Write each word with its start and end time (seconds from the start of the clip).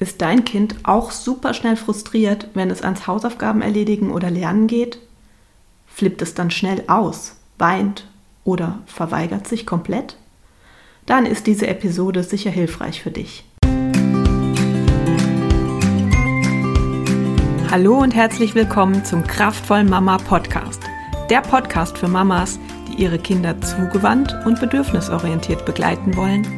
Ist 0.00 0.22
dein 0.22 0.44
Kind 0.44 0.76
auch 0.84 1.10
super 1.10 1.54
schnell 1.54 1.74
frustriert, 1.74 2.48
wenn 2.54 2.70
es 2.70 2.82
ans 2.82 3.08
Hausaufgaben 3.08 3.62
erledigen 3.62 4.12
oder 4.12 4.30
lernen 4.30 4.68
geht? 4.68 5.00
Flippt 5.88 6.22
es 6.22 6.34
dann 6.34 6.52
schnell 6.52 6.84
aus, 6.86 7.34
weint 7.58 8.06
oder 8.44 8.78
verweigert 8.86 9.48
sich 9.48 9.66
komplett? 9.66 10.16
Dann 11.06 11.26
ist 11.26 11.48
diese 11.48 11.66
Episode 11.66 12.22
sicher 12.22 12.50
hilfreich 12.50 13.02
für 13.02 13.10
dich. 13.10 13.44
Hallo 17.68 17.98
und 17.98 18.14
herzlich 18.14 18.54
willkommen 18.54 19.04
zum 19.04 19.24
Kraftvollen 19.24 19.90
Mama 19.90 20.18
Podcast. 20.18 20.80
Der 21.28 21.40
Podcast 21.40 21.98
für 21.98 22.08
Mamas, 22.08 22.60
die 22.86 23.02
ihre 23.02 23.18
Kinder 23.18 23.60
zugewandt 23.60 24.32
und 24.46 24.60
bedürfnisorientiert 24.60 25.66
begleiten 25.66 26.16
wollen, 26.16 26.57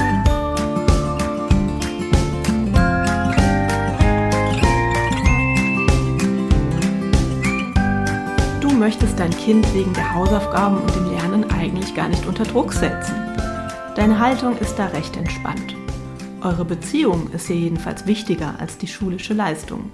Möchtest 8.81 9.19
dein 9.19 9.29
Kind 9.29 9.71
wegen 9.75 9.93
der 9.93 10.15
Hausaufgaben 10.15 10.77
und 10.77 10.95
dem 10.95 11.11
Lernen 11.11 11.43
eigentlich 11.51 11.93
gar 11.93 12.07
nicht 12.07 12.25
unter 12.25 12.45
Druck 12.45 12.73
setzen. 12.73 13.13
Deine 13.95 14.17
Haltung 14.17 14.57
ist 14.57 14.73
da 14.73 14.87
recht 14.87 15.15
entspannt. 15.17 15.75
Eure 16.41 16.65
Beziehung 16.65 17.29
ist 17.29 17.45
hier 17.45 17.57
jedenfalls 17.57 18.07
wichtiger 18.07 18.55
als 18.59 18.79
die 18.79 18.87
schulische 18.87 19.35
Leistung. 19.35 19.91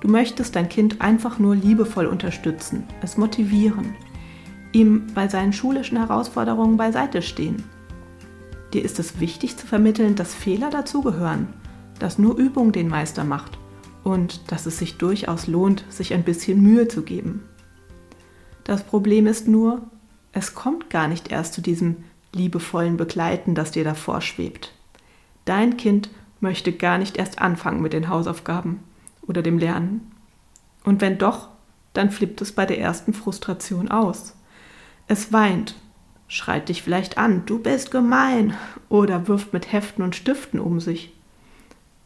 Du 0.00 0.08
möchtest 0.08 0.56
dein 0.56 0.68
Kind 0.68 1.00
einfach 1.00 1.38
nur 1.38 1.54
liebevoll 1.54 2.06
unterstützen, 2.06 2.88
es 3.02 3.16
motivieren, 3.16 3.94
ihm 4.72 5.06
bei 5.14 5.28
seinen 5.28 5.52
schulischen 5.52 5.96
Herausforderungen 5.96 6.76
beiseite 6.76 7.22
stehen. 7.22 7.62
Dir 8.72 8.84
ist 8.84 8.98
es 8.98 9.20
wichtig 9.20 9.56
zu 9.58 9.68
vermitteln, 9.68 10.16
dass 10.16 10.34
Fehler 10.34 10.70
dazugehören, 10.70 11.46
dass 12.00 12.18
nur 12.18 12.36
Übung 12.36 12.72
den 12.72 12.88
Meister 12.88 13.22
macht 13.22 13.60
und 14.02 14.50
dass 14.50 14.66
es 14.66 14.78
sich 14.78 14.98
durchaus 14.98 15.46
lohnt, 15.46 15.84
sich 15.88 16.12
ein 16.14 16.24
bisschen 16.24 16.60
Mühe 16.60 16.88
zu 16.88 17.02
geben. 17.02 17.44
Das 18.70 18.84
Problem 18.84 19.26
ist 19.26 19.48
nur, 19.48 19.82
es 20.30 20.54
kommt 20.54 20.90
gar 20.90 21.08
nicht 21.08 21.32
erst 21.32 21.54
zu 21.54 21.60
diesem 21.60 22.04
liebevollen 22.32 22.96
Begleiten, 22.96 23.56
das 23.56 23.72
dir 23.72 23.82
davor 23.82 24.20
schwebt. 24.20 24.72
Dein 25.44 25.76
Kind 25.76 26.08
möchte 26.38 26.70
gar 26.70 26.96
nicht 26.96 27.16
erst 27.16 27.40
anfangen 27.40 27.82
mit 27.82 27.92
den 27.92 28.08
Hausaufgaben 28.08 28.78
oder 29.22 29.42
dem 29.42 29.58
Lernen. 29.58 30.12
Und 30.84 31.00
wenn 31.00 31.18
doch, 31.18 31.48
dann 31.94 32.12
flippt 32.12 32.42
es 32.42 32.52
bei 32.52 32.64
der 32.64 32.78
ersten 32.78 33.12
Frustration 33.12 33.90
aus. 33.90 34.36
Es 35.08 35.32
weint, 35.32 35.74
schreit 36.28 36.68
dich 36.68 36.84
vielleicht 36.84 37.18
an, 37.18 37.42
du 37.46 37.58
bist 37.58 37.90
gemein, 37.90 38.54
oder 38.88 39.26
wirft 39.26 39.52
mit 39.52 39.72
Heften 39.72 40.04
und 40.04 40.14
Stiften 40.14 40.60
um 40.60 40.78
sich. 40.78 41.12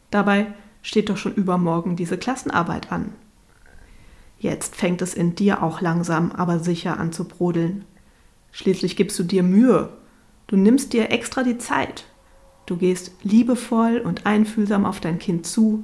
Dabei 0.09 0.47
steht 0.81 1.11
doch 1.11 1.17
schon 1.17 1.35
übermorgen 1.35 1.95
diese 1.95 2.17
Klassenarbeit 2.17 2.91
an. 2.91 3.13
Jetzt 4.45 4.75
fängt 4.75 5.01
es 5.01 5.15
in 5.15 5.33
dir 5.33 5.63
auch 5.63 5.81
langsam, 5.81 6.31
aber 6.31 6.59
sicher 6.59 6.99
an 6.99 7.11
zu 7.11 7.27
brodeln. 7.27 7.83
Schließlich 8.51 8.95
gibst 8.95 9.17
du 9.17 9.23
dir 9.23 9.41
Mühe. 9.41 9.89
Du 10.45 10.55
nimmst 10.55 10.93
dir 10.93 11.09
extra 11.09 11.41
die 11.41 11.57
Zeit, 11.57 12.05
du 12.67 12.77
gehst 12.77 13.11
liebevoll 13.23 13.97
und 13.97 14.27
einfühlsam 14.27 14.85
auf 14.85 14.99
dein 14.99 15.17
Kind 15.17 15.47
zu, 15.47 15.83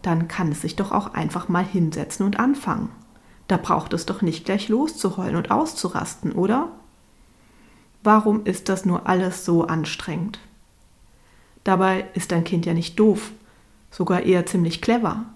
dann 0.00 0.26
kann 0.26 0.52
es 0.52 0.62
sich 0.62 0.74
doch 0.76 0.90
auch 0.90 1.12
einfach 1.12 1.50
mal 1.50 1.66
hinsetzen 1.66 2.24
und 2.24 2.38
anfangen. 2.38 2.88
Da 3.46 3.58
braucht 3.58 3.92
es 3.92 4.06
doch 4.06 4.22
nicht 4.22 4.46
gleich 4.46 4.70
loszuheulen 4.70 5.36
und 5.36 5.50
auszurasten, 5.50 6.32
oder? 6.32 6.70
Warum 8.02 8.46
ist 8.46 8.70
das 8.70 8.86
nur 8.86 9.06
alles 9.06 9.44
so 9.44 9.66
anstrengend? 9.66 10.38
Dabei 11.62 12.06
ist 12.14 12.32
dein 12.32 12.44
Kind 12.44 12.64
ja 12.64 12.72
nicht 12.72 12.98
doof, 12.98 13.32
sogar 13.90 14.22
eher 14.22 14.46
ziemlich 14.46 14.80
clever. 14.80 15.26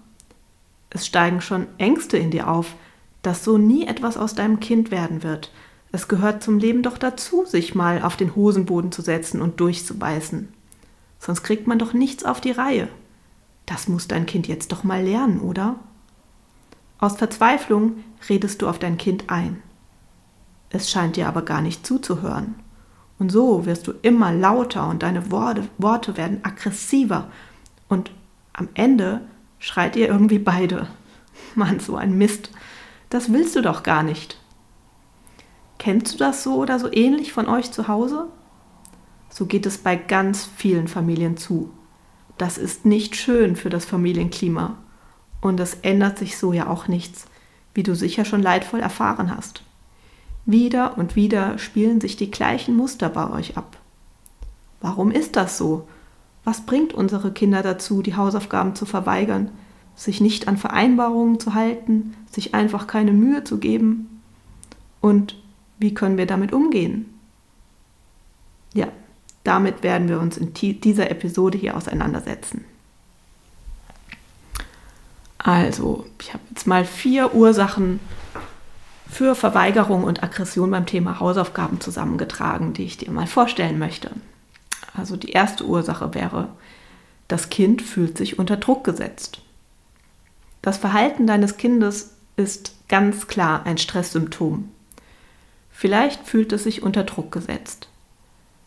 Es 0.91 1.05
steigen 1.07 1.41
schon 1.41 1.67
Ängste 1.79 2.17
in 2.17 2.29
dir 2.29 2.47
auf, 2.47 2.75
dass 3.23 3.43
so 3.43 3.57
nie 3.57 3.87
etwas 3.87 4.17
aus 4.17 4.35
deinem 4.35 4.59
Kind 4.59 4.91
werden 4.91 5.23
wird, 5.23 5.51
es 5.91 6.07
gehört 6.07 6.41
zum 6.41 6.57
Leben 6.57 6.83
doch 6.83 6.97
dazu, 6.97 7.45
sich 7.45 7.75
mal 7.75 8.01
auf 8.01 8.15
den 8.15 8.35
Hosenboden 8.35 8.91
zu 8.91 9.01
setzen 9.01 9.41
und 9.41 9.59
durchzubeißen. 9.59 10.47
Sonst 11.19 11.43
kriegt 11.43 11.67
man 11.67 11.79
doch 11.79 11.93
nichts 11.93 12.23
auf 12.23 12.39
die 12.39 12.51
Reihe. 12.51 12.87
Das 13.65 13.87
muss 13.87 14.07
dein 14.07 14.25
Kind 14.25 14.47
jetzt 14.47 14.71
doch 14.71 14.83
mal 14.83 15.03
lernen, 15.03 15.41
oder? 15.41 15.75
Aus 16.97 17.17
Verzweiflung 17.17 18.03
redest 18.29 18.61
du 18.61 18.69
auf 18.69 18.79
dein 18.79 18.97
Kind 18.97 19.25
ein. 19.29 19.61
Es 20.69 20.89
scheint 20.89 21.17
dir 21.17 21.27
aber 21.27 21.41
gar 21.41 21.61
nicht 21.61 21.85
zuzuhören. 21.85 22.55
Und 23.19 23.31
so 23.31 23.65
wirst 23.65 23.85
du 23.87 23.93
immer 24.01 24.31
lauter 24.31 24.87
und 24.87 25.03
deine 25.03 25.29
Worte, 25.29 26.17
werden 26.17 26.39
aggressiver. 26.43 27.27
Und 27.89 28.11
am 28.53 28.69
Ende 28.73 29.21
schreit 29.61 29.95
ihr 29.95 30.09
irgendwie 30.09 30.39
beide. 30.39 30.87
Mann, 31.55 31.79
so 31.79 31.95
ein 31.95 32.17
Mist. 32.17 32.51
Das 33.09 33.31
willst 33.31 33.55
du 33.55 33.61
doch 33.61 33.83
gar 33.83 34.03
nicht. 34.03 34.37
Kennst 35.77 36.13
du 36.13 36.17
das 36.17 36.43
so 36.43 36.55
oder 36.55 36.79
so 36.79 36.91
ähnlich 36.91 37.31
von 37.31 37.47
euch 37.47 37.71
zu 37.71 37.87
Hause? 37.87 38.27
So 39.29 39.45
geht 39.45 39.65
es 39.65 39.77
bei 39.77 39.95
ganz 39.95 40.49
vielen 40.57 40.89
Familien 40.89 41.37
zu. 41.37 41.71
Das 42.37 42.57
ist 42.57 42.85
nicht 42.85 43.15
schön 43.15 43.55
für 43.55 43.69
das 43.69 43.85
Familienklima. 43.85 44.77
Und 45.39 45.59
es 45.59 45.75
ändert 45.75 46.17
sich 46.17 46.37
so 46.37 46.53
ja 46.53 46.67
auch 46.67 46.87
nichts, 46.87 47.25
wie 47.73 47.83
du 47.83 47.95
sicher 47.95 48.25
schon 48.25 48.41
leidvoll 48.41 48.79
erfahren 48.79 49.35
hast. 49.35 49.63
Wieder 50.45 50.97
und 50.97 51.15
wieder 51.15 51.57
spielen 51.57 52.01
sich 52.01 52.15
die 52.15 52.31
gleichen 52.31 52.75
Muster 52.75 53.09
bei 53.09 53.29
euch 53.29 53.57
ab. 53.57 53.77
Warum 54.81 55.11
ist 55.11 55.35
das 55.35 55.57
so? 55.57 55.87
Was 56.43 56.61
bringt 56.65 56.93
unsere 56.93 57.31
Kinder 57.31 57.61
dazu, 57.61 58.01
die 58.01 58.15
Hausaufgaben 58.15 58.75
zu 58.75 58.85
verweigern, 58.85 59.51
sich 59.95 60.21
nicht 60.21 60.47
an 60.47 60.57
Vereinbarungen 60.57 61.39
zu 61.39 61.53
halten, 61.53 62.15
sich 62.29 62.53
einfach 62.53 62.87
keine 62.87 63.11
Mühe 63.11 63.43
zu 63.43 63.59
geben? 63.59 64.21
Und 65.01 65.35
wie 65.77 65.93
können 65.93 66.17
wir 66.17 66.25
damit 66.25 66.53
umgehen? 66.53 67.05
Ja, 68.73 68.87
damit 69.43 69.83
werden 69.83 70.07
wir 70.07 70.19
uns 70.19 70.37
in 70.37 70.53
dieser 70.53 71.11
Episode 71.11 71.57
hier 71.57 71.75
auseinandersetzen. 71.75 72.65
Also, 75.37 76.05
ich 76.19 76.33
habe 76.33 76.43
jetzt 76.49 76.67
mal 76.67 76.85
vier 76.85 77.33
Ursachen 77.33 77.99
für 79.09 79.35
Verweigerung 79.35 80.03
und 80.03 80.23
Aggression 80.23 80.69
beim 80.71 80.85
Thema 80.85 81.19
Hausaufgaben 81.19 81.81
zusammengetragen, 81.81 82.73
die 82.73 82.83
ich 82.83 82.97
dir 82.97 83.11
mal 83.11 83.27
vorstellen 83.27 83.79
möchte. 83.79 84.11
Also 84.93 85.15
die 85.15 85.31
erste 85.31 85.65
Ursache 85.65 86.13
wäre, 86.13 86.49
das 87.27 87.49
Kind 87.49 87.81
fühlt 87.81 88.17
sich 88.17 88.39
unter 88.39 88.57
Druck 88.57 88.83
gesetzt. 88.83 89.41
Das 90.61 90.77
Verhalten 90.77 91.27
deines 91.27 91.57
Kindes 91.57 92.15
ist 92.35 92.75
ganz 92.87 93.27
klar 93.27 93.65
ein 93.65 93.77
Stresssymptom. 93.77 94.69
Vielleicht 95.71 96.27
fühlt 96.27 96.51
es 96.53 96.63
sich 96.63 96.83
unter 96.83 97.03
Druck 97.03 97.31
gesetzt. 97.31 97.87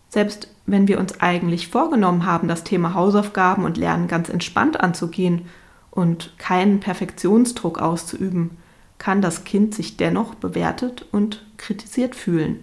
Selbst 0.09 0.49
wenn 0.67 0.89
wir 0.89 0.99
uns 0.99 1.21
eigentlich 1.21 1.69
vorgenommen 1.69 2.25
haben, 2.25 2.49
das 2.49 2.65
Thema 2.65 2.95
Hausaufgaben 2.95 3.65
und 3.65 3.77
Lernen 3.77 4.09
ganz 4.09 4.29
entspannt 4.29 4.81
anzugehen 4.81 5.43
und 5.91 6.39
keinen 6.39 6.81
Perfektionsdruck 6.81 7.79
auszuüben, 7.79 8.57
kann 8.99 9.21
das 9.21 9.45
Kind 9.45 9.75
sich 9.75 9.97
dennoch 9.97 10.35
bewertet 10.35 11.07
und 11.13 11.45
kritisiert 11.57 12.15
fühlen. 12.15 12.63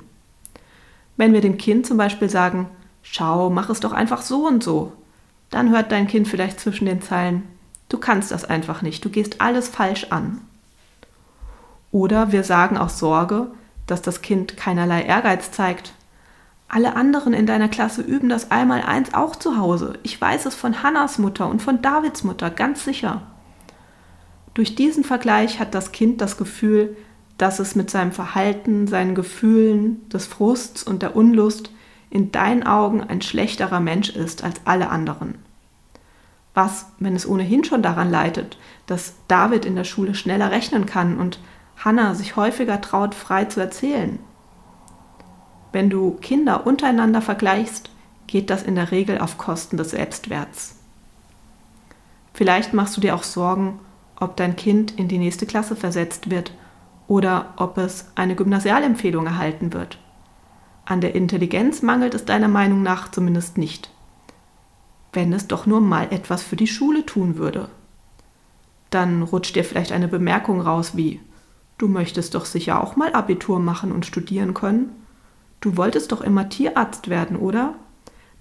Wenn 1.18 1.34
wir 1.34 1.42
dem 1.42 1.58
Kind 1.58 1.86
zum 1.86 1.98
Beispiel 1.98 2.30
sagen, 2.30 2.70
schau, 3.02 3.50
mach 3.50 3.70
es 3.70 3.80
doch 3.80 3.94
einfach 3.94 4.22
so 4.22 4.48
und 4.48 4.64
so, 4.64 4.94
dann 5.50 5.72
hört 5.72 5.92
dein 5.92 6.08
Kind 6.08 6.28
vielleicht 6.28 6.60
zwischen 6.60 6.86
den 6.86 7.02
Zeilen, 7.02 7.44
du 7.90 7.98
kannst 7.98 8.32
das 8.32 8.46
einfach 8.46 8.82
nicht, 8.82 9.04
du 9.04 9.10
gehst 9.10 9.42
alles 9.42 9.68
falsch 9.68 10.08
an. 10.10 10.42
Oder 11.92 12.32
wir 12.32 12.44
sagen 12.44 12.78
aus 12.78 13.00
Sorge, 13.00 13.52
dass 13.86 14.02
das 14.02 14.22
Kind 14.22 14.56
keinerlei 14.56 15.04
Ehrgeiz 15.04 15.52
zeigt. 15.52 15.94
Alle 16.70 16.96
anderen 16.96 17.34
in 17.34 17.46
deiner 17.46 17.68
Klasse 17.68 18.02
üben 18.02 18.30
das 18.30 18.50
Einmaleins 18.50 19.14
auch 19.14 19.36
zu 19.36 19.58
Hause. 19.58 20.00
Ich 20.04 20.20
weiß 20.20 20.46
es 20.46 20.56
von 20.56 20.84
Hannas 20.84 21.20
Mutter 21.20 21.50
und 21.50 21.62
von 21.62 21.82
Davids 21.82 22.24
Mutter 22.24 22.50
ganz 22.50 22.86
sicher. 22.86 23.24
Durch 24.54 24.76
diesen 24.76 25.04
Vergleich 25.04 25.60
hat 25.60 25.76
das 25.76 25.92
Kind 25.92 26.22
das 26.22 26.38
Gefühl, 26.38 26.96
dass 27.38 27.60
es 27.60 27.76
mit 27.76 27.90
seinem 27.90 28.14
Verhalten, 28.14 28.88
seinen 28.88 29.16
Gefühlen, 29.16 30.08
des 30.10 30.28
Frusts 30.28 30.84
und 30.84 31.02
der 31.02 31.16
Unlust 31.16 31.72
in 32.12 32.32
deinen 32.32 32.64
Augen 32.64 33.02
ein 33.02 33.22
schlechterer 33.22 33.80
Mensch 33.80 34.10
ist 34.10 34.44
als 34.44 34.62
alle 34.66 34.90
anderen. 34.90 35.36
Was, 36.54 36.88
wenn 37.00 37.16
es 37.16 37.28
ohnehin 37.28 37.64
schon 37.64 37.82
daran 37.82 38.12
leidet, 38.12 38.60
dass 38.86 39.16
David 39.30 39.66
in 39.66 39.78
der 39.78 39.86
Schule 39.86 40.14
schneller 40.14 40.52
rechnen 40.52 40.86
kann 40.86 41.18
und 41.18 41.40
Hannah 41.78 42.14
sich 42.14 42.36
häufiger 42.36 42.82
traut, 42.82 43.16
frei 43.16 43.46
zu 43.46 43.62
erzählen. 43.62 44.20
Wenn 45.72 45.90
du 45.90 46.12
Kinder 46.22 46.68
untereinander 46.68 47.22
vergleichst, 47.22 47.90
geht 48.28 48.50
das 48.50 48.62
in 48.62 48.76
der 48.76 48.92
Regel 48.92 49.20
auf 49.20 49.38
Kosten 49.38 49.78
des 49.78 49.92
Selbstwerts. 49.92 50.76
Vielleicht 52.34 52.74
machst 52.74 52.98
du 52.98 53.02
dir 53.02 53.16
auch 53.16 53.24
Sorgen, 53.24 53.80
ob 54.20 54.36
dein 54.36 54.58
Kind 54.58 54.92
in 55.00 55.08
die 55.08 55.18
nächste 55.18 55.46
Klasse 55.46 55.78
versetzt 55.78 56.30
wird 56.30 56.54
oder 57.08 57.54
ob 57.56 57.78
es 57.78 58.12
eine 58.16 58.36
Gymnasialempfehlung 58.36 59.26
erhalten 59.26 59.74
wird. 59.74 59.98
An 60.92 61.00
der 61.00 61.16
Intelligenz 61.16 61.82
mangelt 61.82 62.14
es 62.16 62.26
deiner 62.26 62.50
Meinung 62.50 62.84
nach 62.84 63.10
zumindest 63.10 63.58
nicht. 63.58 63.90
Wenn 65.14 65.32
es 65.32 65.48
doch 65.48 65.66
nur 65.66 65.80
mal 65.80 66.12
etwas 66.12 66.44
für 66.44 66.58
die 66.58 66.68
Schule 66.68 67.06
tun 67.06 67.38
würde. 67.38 67.70
Dann 68.90 69.24
rutscht 69.24 69.56
dir 69.56 69.64
vielleicht 69.64 69.94
eine 69.94 70.10
Bemerkung 70.10 70.60
raus 70.60 70.98
wie, 70.98 71.22
du 71.78 71.88
möchtest 71.88 72.36
doch 72.36 72.44
sicher 72.44 72.84
auch 72.84 72.98
mal 72.98 73.14
Abitur 73.14 73.62
machen 73.62 73.94
und 73.94 74.06
studieren 74.06 74.54
können. 74.54 74.90
Du 75.62 75.78
wolltest 75.78 76.12
doch 76.12 76.20
immer 76.20 76.50
Tierarzt 76.50 77.08
werden, 77.08 77.38
oder? 77.38 77.76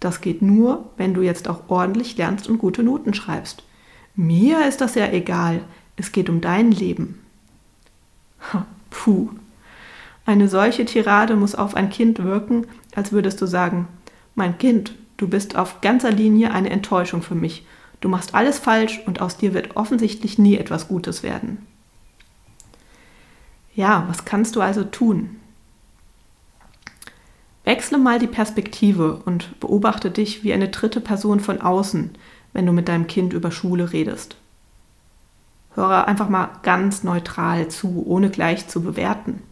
Das 0.01 0.21
geht 0.21 0.43
nur, 0.43 0.91
wenn 0.97 1.15
du 1.15 1.23
jetzt 1.23 1.47
auch 1.47 1.69
ordentlich 1.69 2.17
lernst 2.17 2.49
und 2.49 2.59
gute 2.59 2.83
Noten 2.83 3.15
schreibst. 3.15 3.63
Mir 4.17 4.67
ist 4.67 4.81
das 4.81 4.97
ja 4.97 5.07
egal. 5.13 5.63
Es 5.95 6.11
geht 6.11 6.29
um 6.29 6.41
dein 6.41 6.73
Leben. 6.73 7.21
Puh. 8.91 9.29
Eine 10.27 10.49
solche 10.49 10.85
Tirade 10.85 11.37
muss 11.37 11.55
auf 11.55 11.75
ein 11.75 11.91
Kind 11.91 12.23
wirken, 12.23 12.67
als 12.95 13.13
würdest 13.13 13.41
du 13.41 13.47
sagen, 13.47 13.89
mein 14.35 14.59
Kind, 14.59 14.95
du 15.17 15.29
bist 15.29 15.57
auf 15.57 15.81
ganzer 15.81 16.11
Linie 16.11 16.53
eine 16.53 16.71
Enttäuschung 16.71 17.23
für 17.23 17.35
mich. 17.35 17.67
Du 18.01 18.09
machst 18.09 18.35
alles 18.35 18.59
falsch 18.59 19.01
und 19.07 19.21
aus 19.21 19.37
dir 19.37 19.55
wird 19.55 19.77
offensichtlich 19.77 20.39
nie 20.39 20.57
etwas 20.57 20.89
Gutes 20.89 21.23
werden. 21.23 21.67
Ja, 23.75 24.05
was 24.09 24.25
kannst 24.25 24.57
du 24.57 24.61
also 24.61 24.85
tun? 24.85 25.37
Wechsle 27.65 27.99
mal 27.99 28.19
die 28.19 28.27
Perspektive 28.27 29.23
und 29.25 29.59
beobachte 29.61 30.11
dich 30.11 30.43
wie 30.43 30.53
eine 30.53 30.69
dritte 30.69 31.01
Person 31.01 31.41
von 31.41 31.61
außen, 31.61 32.11
wenn 32.53 32.67
du 32.67 32.73
mit 32.73 32.89
deinem 32.89 33.07
Kind 33.07 33.33
über 33.33 33.51
Schule 33.51 33.93
redest. 33.93 34.37
Höre 35.75 36.09
einfach 36.09 36.29
mal 36.29 36.51
ganz 36.63 37.05
neutral 37.05 37.69
zu, 37.69 38.05
ohne 38.07 38.31
gleich 38.31 38.67
zu 38.67 38.83
bewerten. 38.83 39.43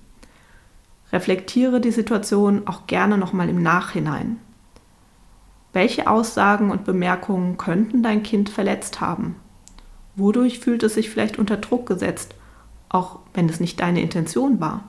Reflektiere 1.12 1.80
die 1.80 1.90
Situation 1.90 2.66
auch 2.66 2.86
gerne 2.86 3.16
nochmal 3.16 3.48
im 3.48 3.62
Nachhinein. 3.62 4.38
Welche 5.72 6.08
Aussagen 6.08 6.70
und 6.70 6.84
Bemerkungen 6.84 7.56
könnten 7.56 8.02
dein 8.02 8.22
Kind 8.22 8.48
verletzt 8.48 9.00
haben? 9.00 9.36
Wodurch 10.16 10.58
fühlt 10.58 10.82
es 10.82 10.94
sich 10.94 11.10
vielleicht 11.10 11.38
unter 11.38 11.56
Druck 11.56 11.86
gesetzt, 11.86 12.34
auch 12.88 13.20
wenn 13.34 13.48
es 13.48 13.60
nicht 13.60 13.80
deine 13.80 14.02
Intention 14.02 14.60
war? 14.60 14.84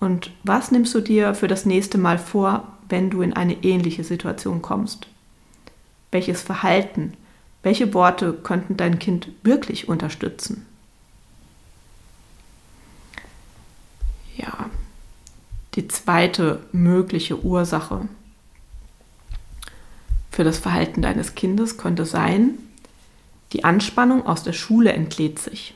Und 0.00 0.32
was 0.42 0.70
nimmst 0.70 0.94
du 0.94 1.00
dir 1.00 1.34
für 1.34 1.48
das 1.48 1.64
nächste 1.64 1.98
Mal 1.98 2.18
vor, 2.18 2.64
wenn 2.88 3.10
du 3.10 3.22
in 3.22 3.32
eine 3.32 3.62
ähnliche 3.62 4.04
Situation 4.04 4.60
kommst? 4.60 5.06
Welches 6.10 6.42
Verhalten, 6.42 7.14
welche 7.62 7.94
Worte 7.94 8.32
könnten 8.32 8.76
dein 8.76 8.98
Kind 8.98 9.28
wirklich 9.42 9.88
unterstützen? 9.88 10.66
Die 15.74 15.88
zweite 15.88 16.60
mögliche 16.72 17.44
Ursache 17.44 18.08
für 20.34 20.42
das 20.44 20.58
Verhalten 20.58 21.00
deines 21.00 21.36
Kindes 21.36 21.78
könnte 21.78 22.04
sein, 22.04 22.58
die 23.52 23.62
Anspannung 23.62 24.26
aus 24.26 24.42
der 24.42 24.52
Schule 24.52 24.92
entlädt 24.92 25.38
sich. 25.38 25.74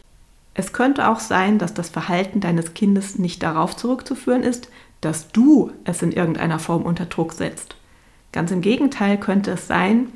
Es 0.54 0.72
könnte 0.72 1.06
auch 1.08 1.20
sein, 1.20 1.58
dass 1.58 1.74
das 1.74 1.90
Verhalten 1.90 2.40
deines 2.40 2.74
Kindes 2.74 3.20
nicht 3.20 3.44
darauf 3.44 3.76
zurückzuführen 3.76 4.42
ist, 4.42 4.68
dass 5.00 5.30
du 5.30 5.70
es 5.84 6.02
in 6.02 6.10
irgendeiner 6.10 6.58
Form 6.58 6.82
unter 6.82 7.06
Druck 7.06 7.34
setzt. 7.34 7.76
Ganz 8.32 8.50
im 8.50 8.60
Gegenteil 8.60 9.18
könnte 9.18 9.52
es 9.52 9.68
sein, 9.68 10.08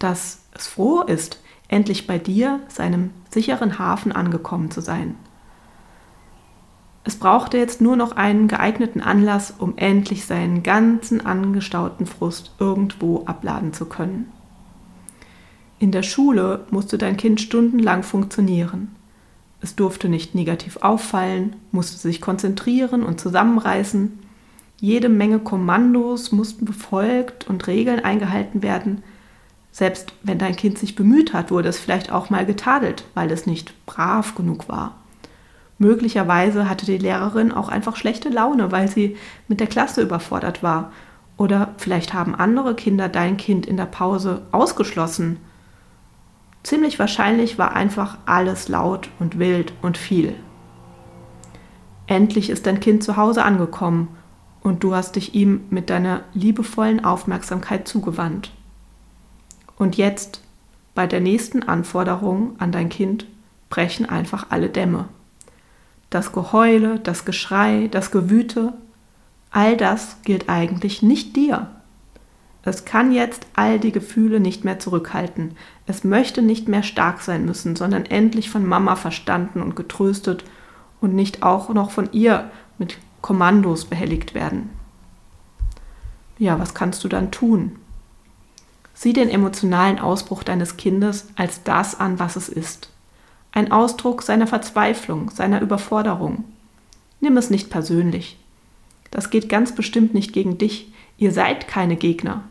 dass 0.00 0.40
es 0.54 0.66
froh 0.66 1.02
ist, 1.02 1.40
endlich 1.68 2.08
bei 2.08 2.18
dir, 2.18 2.58
seinem 2.68 3.10
sicheren 3.30 3.78
Hafen 3.78 4.10
angekommen 4.10 4.72
zu 4.72 4.80
sein. 4.80 5.14
Es 7.06 7.16
brauchte 7.16 7.58
jetzt 7.58 7.82
nur 7.82 7.96
noch 7.96 8.12
einen 8.12 8.48
geeigneten 8.48 9.02
Anlass, 9.02 9.54
um 9.58 9.74
endlich 9.76 10.24
seinen 10.24 10.62
ganzen 10.62 11.24
angestauten 11.24 12.06
Frust 12.06 12.52
irgendwo 12.58 13.24
abladen 13.26 13.74
zu 13.74 13.84
können. 13.84 14.32
In 15.78 15.92
der 15.92 16.02
Schule 16.02 16.64
musste 16.70 16.96
dein 16.96 17.18
Kind 17.18 17.42
stundenlang 17.42 18.02
funktionieren. 18.02 18.94
Es 19.60 19.76
durfte 19.76 20.08
nicht 20.08 20.34
negativ 20.34 20.78
auffallen, 20.78 21.56
musste 21.72 21.98
sich 21.98 22.22
konzentrieren 22.22 23.02
und 23.02 23.20
zusammenreißen. 23.20 24.18
Jede 24.80 25.10
Menge 25.10 25.40
Kommandos 25.40 26.32
mussten 26.32 26.64
befolgt 26.64 27.46
und 27.46 27.66
Regeln 27.66 28.00
eingehalten 28.00 28.62
werden, 28.62 29.02
selbst 29.74 30.12
wenn 30.22 30.38
dein 30.38 30.54
Kind 30.54 30.78
sich 30.78 30.94
bemüht 30.94 31.32
hat, 31.32 31.50
wurde 31.50 31.68
es 31.68 31.80
vielleicht 31.80 32.12
auch 32.12 32.30
mal 32.30 32.46
getadelt, 32.46 33.04
weil 33.14 33.32
es 33.32 33.44
nicht 33.44 33.74
brav 33.86 34.36
genug 34.36 34.68
war. 34.68 34.94
Möglicherweise 35.84 36.66
hatte 36.66 36.86
die 36.86 36.96
Lehrerin 36.96 37.52
auch 37.52 37.68
einfach 37.68 37.96
schlechte 37.96 38.30
Laune, 38.30 38.72
weil 38.72 38.88
sie 38.88 39.18
mit 39.48 39.60
der 39.60 39.66
Klasse 39.66 40.00
überfordert 40.00 40.62
war. 40.62 40.92
Oder 41.36 41.74
vielleicht 41.76 42.14
haben 42.14 42.34
andere 42.34 42.74
Kinder 42.74 43.10
dein 43.10 43.36
Kind 43.36 43.66
in 43.66 43.76
der 43.76 43.84
Pause 43.84 44.46
ausgeschlossen. 44.50 45.36
Ziemlich 46.62 46.98
wahrscheinlich 46.98 47.58
war 47.58 47.76
einfach 47.76 48.16
alles 48.24 48.70
laut 48.70 49.10
und 49.18 49.38
wild 49.38 49.74
und 49.82 49.98
viel. 49.98 50.34
Endlich 52.06 52.48
ist 52.48 52.64
dein 52.64 52.80
Kind 52.80 53.04
zu 53.04 53.18
Hause 53.18 53.44
angekommen 53.44 54.08
und 54.62 54.82
du 54.84 54.94
hast 54.94 55.16
dich 55.16 55.34
ihm 55.34 55.66
mit 55.68 55.90
deiner 55.90 56.22
liebevollen 56.32 57.04
Aufmerksamkeit 57.04 57.86
zugewandt. 57.86 58.52
Und 59.76 59.98
jetzt, 59.98 60.40
bei 60.94 61.06
der 61.06 61.20
nächsten 61.20 61.62
Anforderung 61.62 62.56
an 62.58 62.72
dein 62.72 62.88
Kind, 62.88 63.26
brechen 63.68 64.08
einfach 64.08 64.46
alle 64.48 64.70
Dämme. 64.70 65.10
Das 66.14 66.30
Geheule, 66.30 67.00
das 67.00 67.24
Geschrei, 67.24 67.88
das 67.90 68.12
Gewüte, 68.12 68.72
all 69.50 69.76
das 69.76 70.18
gilt 70.22 70.48
eigentlich 70.48 71.02
nicht 71.02 71.34
dir. 71.34 71.66
Es 72.62 72.84
kann 72.84 73.10
jetzt 73.10 73.48
all 73.56 73.80
die 73.80 73.90
Gefühle 73.90 74.38
nicht 74.38 74.62
mehr 74.62 74.78
zurückhalten. 74.78 75.56
Es 75.88 76.04
möchte 76.04 76.40
nicht 76.40 76.68
mehr 76.68 76.84
stark 76.84 77.20
sein 77.20 77.44
müssen, 77.44 77.74
sondern 77.74 78.06
endlich 78.06 78.48
von 78.48 78.64
Mama 78.64 78.94
verstanden 78.94 79.60
und 79.60 79.74
getröstet 79.74 80.44
und 81.00 81.16
nicht 81.16 81.42
auch 81.42 81.68
noch 81.70 81.90
von 81.90 82.08
ihr 82.12 82.48
mit 82.78 82.98
Kommandos 83.20 83.86
behelligt 83.86 84.34
werden. 84.34 84.70
Ja, 86.38 86.60
was 86.60 86.74
kannst 86.74 87.02
du 87.02 87.08
dann 87.08 87.32
tun? 87.32 87.74
Sieh 88.94 89.14
den 89.14 89.30
emotionalen 89.30 89.98
Ausbruch 89.98 90.44
deines 90.44 90.76
Kindes 90.76 91.26
als 91.34 91.64
das 91.64 91.98
an, 91.98 92.20
was 92.20 92.36
es 92.36 92.48
ist. 92.48 92.93
Ein 93.54 93.70
Ausdruck 93.70 94.22
seiner 94.22 94.48
Verzweiflung, 94.48 95.30
seiner 95.30 95.60
Überforderung. 95.60 96.42
Nimm 97.20 97.36
es 97.36 97.50
nicht 97.50 97.70
persönlich. 97.70 98.36
Das 99.12 99.30
geht 99.30 99.48
ganz 99.48 99.76
bestimmt 99.76 100.12
nicht 100.12 100.32
gegen 100.32 100.58
dich. 100.58 100.92
Ihr 101.18 101.30
seid 101.30 101.68
keine 101.68 101.94
Gegner. 101.94 102.42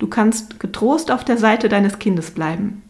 Du 0.00 0.08
kannst 0.08 0.58
getrost 0.58 1.12
auf 1.12 1.24
der 1.24 1.38
Seite 1.38 1.68
deines 1.68 2.00
Kindes 2.00 2.32
bleiben. 2.32 2.82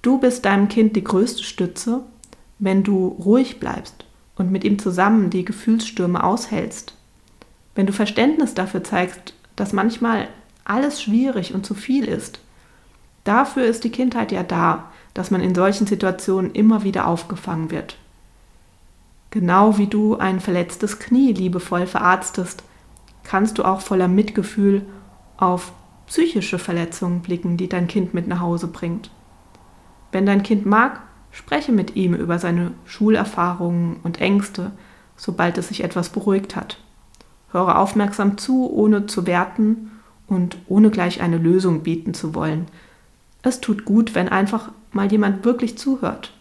Du 0.00 0.16
bist 0.18 0.46
deinem 0.46 0.68
Kind 0.68 0.96
die 0.96 1.04
größte 1.04 1.42
Stütze, 1.42 2.02
wenn 2.58 2.82
du 2.82 3.08
ruhig 3.08 3.60
bleibst 3.60 4.06
und 4.36 4.50
mit 4.50 4.64
ihm 4.64 4.78
zusammen 4.78 5.28
die 5.28 5.44
Gefühlsstürme 5.44 6.24
aushältst. 6.24 6.94
Wenn 7.74 7.84
du 7.84 7.92
Verständnis 7.92 8.54
dafür 8.54 8.82
zeigst, 8.82 9.34
dass 9.54 9.74
manchmal 9.74 10.28
alles 10.64 11.02
schwierig 11.02 11.52
und 11.52 11.66
zu 11.66 11.74
viel 11.74 12.06
ist. 12.06 12.40
Dafür 13.24 13.66
ist 13.66 13.84
die 13.84 13.90
Kindheit 13.90 14.32
ja 14.32 14.42
da, 14.42 14.90
dass 15.16 15.30
man 15.30 15.40
in 15.40 15.54
solchen 15.54 15.86
Situationen 15.86 16.52
immer 16.52 16.84
wieder 16.84 17.06
aufgefangen 17.06 17.70
wird. 17.70 17.96
Genau 19.30 19.78
wie 19.78 19.86
du 19.86 20.16
ein 20.16 20.40
verletztes 20.40 20.98
Knie 20.98 21.32
liebevoll 21.32 21.86
verarztest, 21.86 22.62
kannst 23.24 23.56
du 23.56 23.64
auch 23.64 23.80
voller 23.80 24.08
Mitgefühl 24.08 24.84
auf 25.38 25.72
psychische 26.06 26.58
Verletzungen 26.58 27.20
blicken, 27.20 27.56
die 27.56 27.66
dein 27.66 27.88
Kind 27.88 28.12
mit 28.12 28.28
nach 28.28 28.40
Hause 28.40 28.66
bringt. 28.66 29.10
Wenn 30.12 30.26
dein 30.26 30.42
Kind 30.42 30.66
mag, 30.66 31.00
spreche 31.30 31.72
mit 31.72 31.96
ihm 31.96 32.12
über 32.12 32.38
seine 32.38 32.72
Schulerfahrungen 32.84 33.96
und 34.02 34.20
Ängste, 34.20 34.72
sobald 35.16 35.56
es 35.56 35.68
sich 35.68 35.82
etwas 35.82 36.10
beruhigt 36.10 36.56
hat. 36.56 36.78
Höre 37.52 37.78
aufmerksam 37.78 38.36
zu, 38.36 38.70
ohne 38.70 39.06
zu 39.06 39.26
werten 39.26 39.92
und 40.26 40.58
ohne 40.68 40.90
gleich 40.90 41.22
eine 41.22 41.38
Lösung 41.38 41.82
bieten 41.82 42.12
zu 42.12 42.34
wollen. 42.34 42.66
Es 43.40 43.62
tut 43.62 43.86
gut, 43.86 44.14
wenn 44.14 44.28
einfach 44.28 44.72
mal 44.96 45.12
jemand 45.12 45.44
wirklich 45.44 45.78
zuhört. 45.78 46.32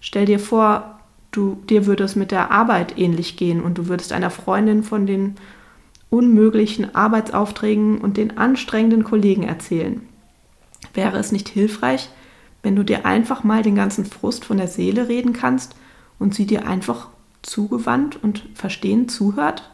Stell 0.00 0.24
dir 0.24 0.38
vor, 0.38 0.98
du, 1.30 1.62
dir 1.68 1.84
würde 1.84 2.04
es 2.04 2.16
mit 2.16 2.30
der 2.30 2.50
Arbeit 2.50 2.98
ähnlich 2.98 3.36
gehen 3.36 3.60
und 3.60 3.76
du 3.76 3.88
würdest 3.88 4.12
einer 4.12 4.30
Freundin 4.30 4.82
von 4.82 5.06
den 5.06 5.34
unmöglichen 6.08 6.94
Arbeitsaufträgen 6.94 7.98
und 7.98 8.16
den 8.16 8.38
anstrengenden 8.38 9.04
Kollegen 9.04 9.42
erzählen. 9.42 10.00
Wäre 10.94 11.18
es 11.18 11.30
nicht 11.30 11.48
hilfreich, 11.48 12.08
wenn 12.62 12.74
du 12.74 12.82
dir 12.82 13.06
einfach 13.06 13.44
mal 13.44 13.62
den 13.62 13.74
ganzen 13.74 14.04
Frust 14.04 14.44
von 14.44 14.56
der 14.56 14.68
Seele 14.68 15.08
reden 15.08 15.32
kannst 15.32 15.76
und 16.18 16.34
sie 16.34 16.46
dir 16.46 16.66
einfach 16.66 17.08
zugewandt 17.42 18.22
und 18.22 18.44
verstehend 18.54 19.10
zuhört? 19.10 19.70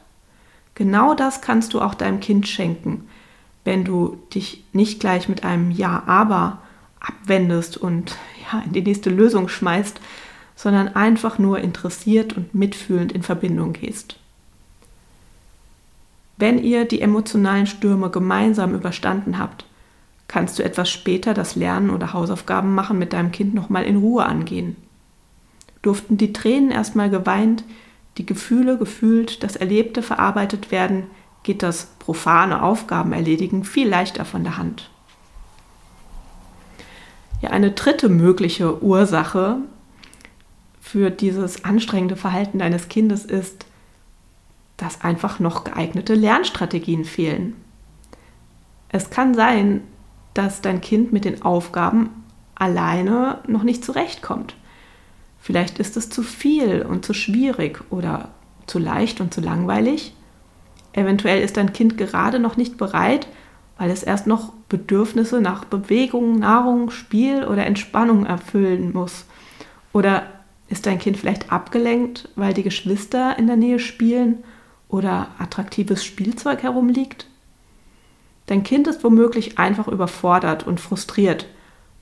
Genau 0.75 1.14
das 1.14 1.40
kannst 1.40 1.73
du 1.73 1.80
auch 1.80 1.94
deinem 1.94 2.20
Kind 2.20 2.46
schenken, 2.46 3.08
wenn 3.64 3.85
du 3.85 4.18
dich 4.35 4.64
nicht 4.73 5.00
gleich 5.00 5.28
mit 5.28 5.42
einem 5.42 5.70
Ja, 5.70 6.02
aber 6.06 6.58
abwendest 7.06 7.76
und 7.76 8.16
ja, 8.50 8.60
in 8.60 8.72
die 8.72 8.82
nächste 8.82 9.10
Lösung 9.10 9.48
schmeißt, 9.48 10.00
sondern 10.54 10.88
einfach 10.88 11.38
nur 11.38 11.58
interessiert 11.58 12.36
und 12.36 12.54
mitfühlend 12.54 13.12
in 13.12 13.22
Verbindung 13.22 13.75
gehst. 13.75 14.16
Wenn 16.38 16.62
ihr 16.62 16.84
die 16.84 17.00
emotionalen 17.00 17.66
Stürme 17.66 18.10
gemeinsam 18.10 18.75
überstanden 18.75 19.38
habt, 19.38 19.64
kannst 20.28 20.58
du 20.58 20.64
etwas 20.64 20.90
später 20.90 21.34
das 21.34 21.56
Lernen 21.56 21.90
oder 21.90 22.12
Hausaufgaben 22.12 22.75
machen 22.75 22.98
mit 22.98 23.12
deinem 23.12 23.32
Kind 23.32 23.54
nochmal 23.54 23.84
in 23.84 23.96
Ruhe 23.96 24.25
angehen. 24.26 24.76
Durften 25.82 26.16
die 26.16 26.32
Tränen 26.32 26.70
erstmal 26.70 27.10
geweint, 27.10 27.64
die 28.18 28.26
Gefühle 28.26 28.76
gefühlt, 28.76 29.42
das 29.42 29.56
Erlebte 29.56 30.02
verarbeitet 30.02 30.70
werden, 30.70 31.04
geht 31.42 31.62
das 31.62 31.86
profane 31.98 32.62
Aufgaben 32.62 33.12
erledigen 33.12 33.62
viel 33.62 33.88
leichter 33.88 34.25
von 34.25 34.42
der 34.42 34.58
Hand. 34.58 34.90
Ja, 37.40 37.50
eine 37.50 37.72
dritte 37.72 38.08
mögliche 38.08 38.82
Ursache 38.82 39.58
für 40.80 41.10
dieses 41.10 41.64
anstrengende 41.64 42.16
Verhalten 42.16 42.58
deines 42.58 42.88
Kindes 42.88 43.24
ist, 43.24 43.66
dass 44.76 45.02
einfach 45.02 45.38
noch 45.38 45.64
geeignete 45.64 46.14
Lernstrategien 46.14 47.04
fehlen. 47.04 47.56
Es 48.88 49.10
kann 49.10 49.34
sein, 49.34 49.82
dass 50.34 50.60
dein 50.60 50.80
Kind 50.80 51.12
mit 51.12 51.24
den 51.24 51.42
Aufgaben 51.42 52.10
alleine 52.54 53.40
noch 53.46 53.62
nicht 53.62 53.84
zurechtkommt. 53.84 54.54
Vielleicht 55.40 55.78
ist 55.78 55.96
es 55.96 56.08
zu 56.10 56.22
viel 56.22 56.82
und 56.82 57.04
zu 57.04 57.14
schwierig 57.14 57.80
oder 57.90 58.30
zu 58.66 58.78
leicht 58.78 59.20
und 59.20 59.32
zu 59.32 59.40
langweilig. 59.40 60.14
Eventuell 60.92 61.42
ist 61.42 61.56
dein 61.56 61.72
Kind 61.72 61.98
gerade 61.98 62.38
noch 62.38 62.56
nicht 62.56 62.78
bereit, 62.78 63.28
weil 63.78 63.90
es 63.90 64.02
erst 64.02 64.26
noch 64.26 64.52
Bedürfnisse 64.68 65.40
nach 65.40 65.64
Bewegung, 65.64 66.38
Nahrung, 66.38 66.90
Spiel 66.90 67.45
oder 67.45 67.66
Entspannung 67.66 68.26
erfüllen 68.26 68.92
muss. 68.92 69.26
Oder 69.92 70.25
ist 70.68 70.87
dein 70.87 70.99
Kind 70.99 71.16
vielleicht 71.16 71.52
abgelenkt, 71.52 72.28
weil 72.37 72.54
die 72.54 72.62
Geschwister 72.62 73.38
in 73.38 73.47
der 73.47 73.56
Nähe 73.56 73.78
spielen 73.78 74.42
oder 74.88 75.28
attraktives 75.38 76.04
Spielzeug 76.04 76.62
herumliegt? 76.62 77.26
Dein 78.47 78.62
Kind 78.62 78.87
ist 78.87 79.02
womöglich 79.04 79.59
einfach 79.59 79.88
überfordert 79.88 80.66
und 80.66 80.80
frustriert, 80.80 81.47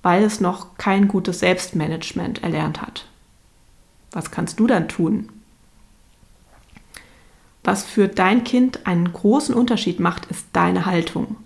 weil 0.02 0.22
es 0.22 0.40
noch 0.40 0.76
kein 0.76 1.08
gutes 1.08 1.40
Selbstmanagement 1.40 2.42
erlernt 2.42 2.82
hat. 2.82 3.06
Was 4.12 4.30
kannst 4.30 4.60
du 4.60 4.66
dann 4.66 4.88
tun? 4.88 5.30
Was 7.64 7.84
für 7.84 8.08
dein 8.08 8.44
Kind 8.44 8.86
einen 8.86 9.10
großen 9.10 9.54
Unterschied 9.54 9.98
macht, 9.98 10.26
ist 10.26 10.46
deine 10.52 10.84
Haltung. 10.84 11.36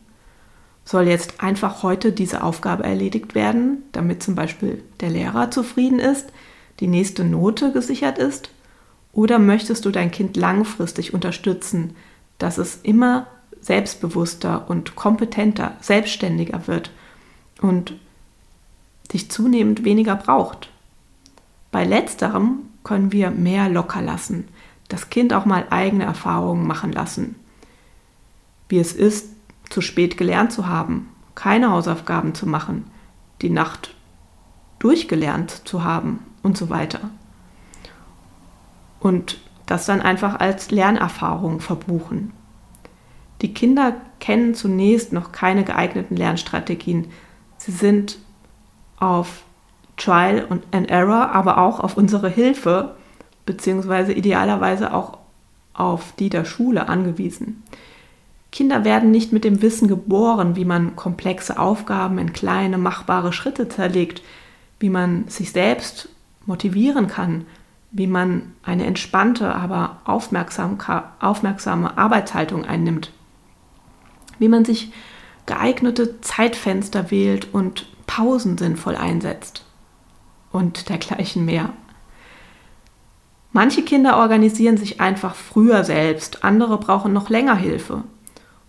Soll 0.89 1.07
jetzt 1.07 1.43
einfach 1.43 1.83
heute 1.83 2.13
diese 2.13 2.43
Aufgabe 2.43 2.83
erledigt 2.83 3.35
werden, 3.35 3.83
damit 3.93 4.23
zum 4.23 4.35
Beispiel 4.35 4.83
der 5.01 5.11
Lehrer 5.11 5.51
zufrieden 5.51 5.99
ist, 5.99 6.33
die 6.81 6.87
nächste 6.87 7.25
Note 7.25 7.73
gesichert 7.73 8.17
ist? 8.17 8.49
Oder 9.13 9.39
möchtest 9.39 9.85
du 9.85 9.91
dein 9.91 10.11
Kind 10.11 10.39
langfristig 10.39 11.13
unterstützen, 11.13 11.95
dass 12.39 12.57
es 12.57 12.79
immer 12.85 13.27
selbstbewusster 13.61 14.71
und 14.71 14.97
kompetenter, 14.97 15.77
selbstständiger 15.83 16.67
wird 16.69 16.91
und 17.61 17.93
dich 19.13 19.31
zunehmend 19.31 19.85
weniger 19.85 20.17
braucht? 20.17 20.71
Bei 21.71 21.85
letzterem 21.85 22.61
können 22.83 23.13
wir 23.13 23.31
mehr 23.31 23.69
locker 23.69 24.01
lassen, 24.01 24.49
das 24.89 25.11
Kind 25.11 25.35
auch 25.35 25.45
mal 25.45 25.67
eigene 25.69 26.05
Erfahrungen 26.05 26.67
machen 26.67 26.93
lassen. 26.93 27.37
Wie 28.71 28.79
es 28.79 28.95
ist, 28.95 29.27
zu 29.71 29.81
spät 29.81 30.17
gelernt 30.17 30.53
zu 30.53 30.67
haben, 30.67 31.09
keine 31.35 31.71
Hausaufgaben 31.71 32.35
zu 32.35 32.47
machen, 32.47 32.91
die 33.43 33.51
Nacht 33.51 33.95
durchgelernt 34.79 35.63
zu 35.67 35.85
haben 35.85 36.21
und 36.43 36.57
so 36.57 36.71
weiter 36.71 37.11
und 39.01 39.39
das 39.67 39.87
dann 39.87 40.01
einfach 40.01 40.41
als 40.41 40.71
Lernerfahrung 40.71 41.61
verbuchen. 41.61 42.33
Die 43.43 43.55
Kinder 43.55 43.95
kennen 44.19 44.55
zunächst 44.55 45.13
noch 45.13 45.31
keine 45.31 45.65
geeigneten 45.65 46.17
Lernstrategien. 46.17 47.07
Sie 47.59 47.71
sind 47.71 48.19
auf 48.99 49.43
Trial 49.97 50.49
and 50.73 50.91
Error, 50.91 51.31
aber 51.33 51.59
auch 51.59 51.81
auf 51.81 51.97
unsere 51.97 52.29
Hilfe 52.29 52.97
beziehungsweise 53.47 54.13
idealerweise 54.13 54.93
auch 54.93 55.19
auf 55.73 56.13
die 56.19 56.31
der 56.31 56.45
Schule 56.45 56.89
angewiesen. 56.89 57.63
Kinder 58.51 58.85
werden 58.85 59.11
nicht 59.11 59.33
mit 59.33 59.45
dem 59.45 59.61
Wissen 59.63 59.89
geboren, 59.89 60.57
wie 60.57 60.65
man 60.65 60.97
komplexe 60.97 61.59
Aufgaben 61.59 62.19
in 62.19 62.33
kleine, 62.33 62.79
machbare 62.79 63.33
Schritte 63.33 63.69
zerlegt, 63.69 64.23
wie 64.81 64.91
man 64.91 65.29
sich 65.29 65.53
selbst 65.53 66.09
motivieren 66.47 67.09
kann, 67.09 67.45
wie 67.91 68.07
man 68.07 68.55
eine 68.63 68.87
entspannte, 68.87 69.55
aber 69.55 70.01
aufmerksame 70.05 71.99
Arbeitshaltung 71.99 72.65
einnimmt, 72.65 73.13
wie 74.39 74.49
man 74.49 74.65
sich 74.65 74.93
geeignete 75.47 76.21
Zeitfenster 76.21 77.11
wählt 77.11 77.53
und 77.53 77.87
Pausen 78.07 78.59
sinnvoll 78.59 78.97
einsetzt 78.97 79.65
und 80.53 80.89
dergleichen 80.89 81.45
mehr. 81.45 81.73
Manche 83.53 83.83
Kinder 83.83 84.19
organisieren 84.19 84.77
sich 84.77 85.01
einfach 85.01 85.35
früher 85.35 85.85
selbst, 85.85 86.45
andere 86.45 86.79
brauchen 86.79 87.13
noch 87.13 87.31
länger 87.31 87.57
Hilfe. 87.57 88.05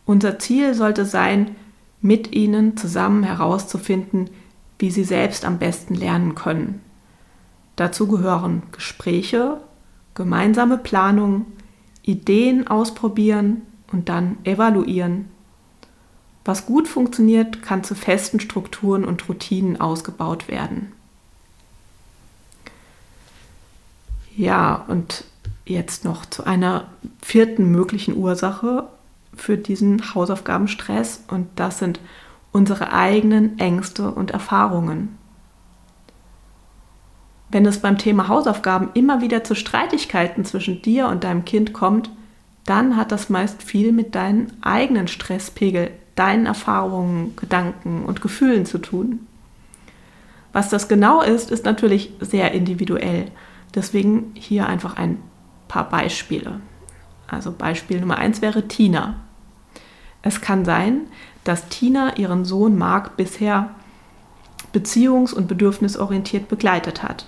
Unser 0.09 0.39
Ziel 0.39 0.73
sollte 0.73 1.05
sein, 1.05 1.55
mit 2.01 2.31
ihnen 2.31 2.75
zusammen 2.77 3.21
herauszufinden, 3.21 4.31
wie 4.79 4.89
sie 4.89 5.03
selbst 5.03 5.45
am 5.45 5.59
besten 5.59 5.93
lernen 5.93 6.33
können. 6.33 6.81
Dazu 7.75 8.07
gehören 8.07 8.63
Gespräche, 8.71 9.61
gemeinsame 10.15 10.79
Planung, 10.79 11.45
Ideen 12.01 12.67
ausprobieren 12.67 13.61
und 13.91 14.09
dann 14.09 14.39
evaluieren. 14.45 15.25
Was 16.43 16.65
gut 16.65 16.87
funktioniert, 16.87 17.61
kann 17.61 17.83
zu 17.83 17.93
festen 17.93 18.39
Strukturen 18.39 19.05
und 19.05 19.29
Routinen 19.29 19.79
ausgebaut 19.79 20.47
werden. 20.47 20.91
Ja, 24.35 24.85
und 24.87 25.23
jetzt 25.67 26.03
noch 26.03 26.25
zu 26.25 26.45
einer 26.45 26.87
vierten 27.21 27.69
möglichen 27.69 28.17
Ursache 28.17 28.87
für 29.39 29.57
diesen 29.57 30.13
Hausaufgabenstress 30.13 31.23
und 31.29 31.47
das 31.55 31.79
sind 31.79 31.99
unsere 32.51 32.91
eigenen 32.93 33.59
Ängste 33.59 34.11
und 34.11 34.31
Erfahrungen. 34.31 35.17
Wenn 37.51 37.65
es 37.65 37.79
beim 37.79 37.97
Thema 37.97 38.27
Hausaufgaben 38.27 38.89
immer 38.93 39.21
wieder 39.21 39.43
zu 39.43 39.55
Streitigkeiten 39.55 40.45
zwischen 40.45 40.81
dir 40.81 41.07
und 41.07 41.23
deinem 41.23 41.45
Kind 41.45 41.73
kommt, 41.73 42.11
dann 42.65 42.95
hat 42.95 43.11
das 43.11 43.29
meist 43.29 43.63
viel 43.63 43.91
mit 43.91 44.13
deinen 44.13 44.53
eigenen 44.61 45.07
Stresspegel, 45.07 45.91
deinen 46.15 46.45
Erfahrungen, 46.45 47.35
Gedanken 47.35 48.05
und 48.05 48.21
Gefühlen 48.21 48.65
zu 48.65 48.77
tun. 48.77 49.25
Was 50.53 50.69
das 50.69 50.87
genau 50.87 51.21
ist, 51.21 51.49
ist 51.49 51.65
natürlich 51.65 52.11
sehr 52.19 52.51
individuell. 52.51 53.31
Deswegen 53.73 54.31
hier 54.35 54.67
einfach 54.67 54.97
ein 54.97 55.17
paar 55.67 55.89
Beispiele. 55.89 56.59
Also 57.27 57.51
Beispiel 57.51 57.99
Nummer 57.99 58.17
eins 58.17 58.41
wäre 58.41 58.67
Tina. 58.67 59.15
Es 60.21 60.41
kann 60.41 60.65
sein, 60.65 61.01
dass 61.43 61.69
Tina 61.69 62.17
ihren 62.17 62.45
Sohn 62.45 62.77
Mark 62.77 63.17
bisher 63.17 63.69
beziehungs- 64.73 65.33
und 65.33 65.47
bedürfnisorientiert 65.47 66.47
begleitet 66.47 67.03
hat. 67.03 67.27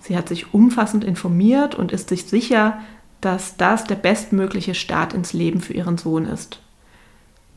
Sie 0.00 0.16
hat 0.16 0.28
sich 0.28 0.54
umfassend 0.54 1.04
informiert 1.04 1.74
und 1.74 1.92
ist 1.92 2.08
sich 2.08 2.24
sicher, 2.24 2.78
dass 3.20 3.56
das 3.56 3.84
der 3.84 3.96
bestmögliche 3.96 4.74
Start 4.74 5.12
ins 5.12 5.32
Leben 5.32 5.60
für 5.60 5.74
ihren 5.74 5.98
Sohn 5.98 6.24
ist. 6.24 6.60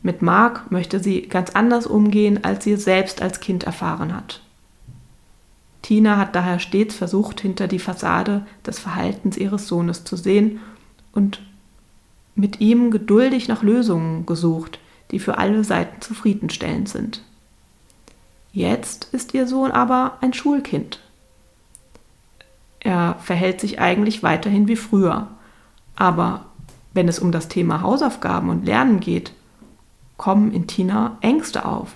Mit 0.02 0.20
Mark 0.20 0.72
möchte 0.72 0.98
sie 0.98 1.22
ganz 1.22 1.50
anders 1.50 1.86
umgehen, 1.86 2.42
als 2.42 2.64
sie 2.64 2.72
es 2.72 2.84
selbst 2.84 3.22
als 3.22 3.38
Kind 3.38 3.62
erfahren 3.62 4.14
hat. 4.14 4.42
Tina 5.82 6.16
hat 6.16 6.34
daher 6.34 6.58
stets 6.58 6.94
versucht, 6.94 7.40
hinter 7.40 7.68
die 7.68 7.78
Fassade 7.78 8.44
des 8.66 8.78
Verhaltens 8.80 9.36
ihres 9.36 9.68
Sohnes 9.68 10.04
zu 10.04 10.16
sehen 10.16 10.60
und 11.12 11.40
mit 12.34 12.60
ihm 12.60 12.90
geduldig 12.90 13.48
nach 13.48 13.62
Lösungen 13.62 14.26
gesucht, 14.26 14.78
die 15.10 15.18
für 15.18 15.38
alle 15.38 15.64
Seiten 15.64 16.00
zufriedenstellend 16.00 16.88
sind. 16.88 17.22
Jetzt 18.52 19.08
ist 19.12 19.34
ihr 19.34 19.46
Sohn 19.46 19.70
aber 19.70 20.18
ein 20.20 20.32
Schulkind 20.32 21.00
er 22.84 23.16
verhält 23.20 23.60
sich 23.60 23.78
eigentlich 23.78 24.22
weiterhin 24.22 24.66
wie 24.66 24.76
früher. 24.76 25.28
Aber 25.94 26.46
wenn 26.94 27.06
es 27.06 27.20
um 27.20 27.30
das 27.30 27.48
Thema 27.48 27.82
Hausaufgaben 27.82 28.48
und 28.48 28.66
Lernen 28.66 28.98
geht, 28.98 29.32
kommen 30.16 30.52
in 30.52 30.66
Tina 30.66 31.16
Ängste 31.20 31.64
auf. 31.64 31.92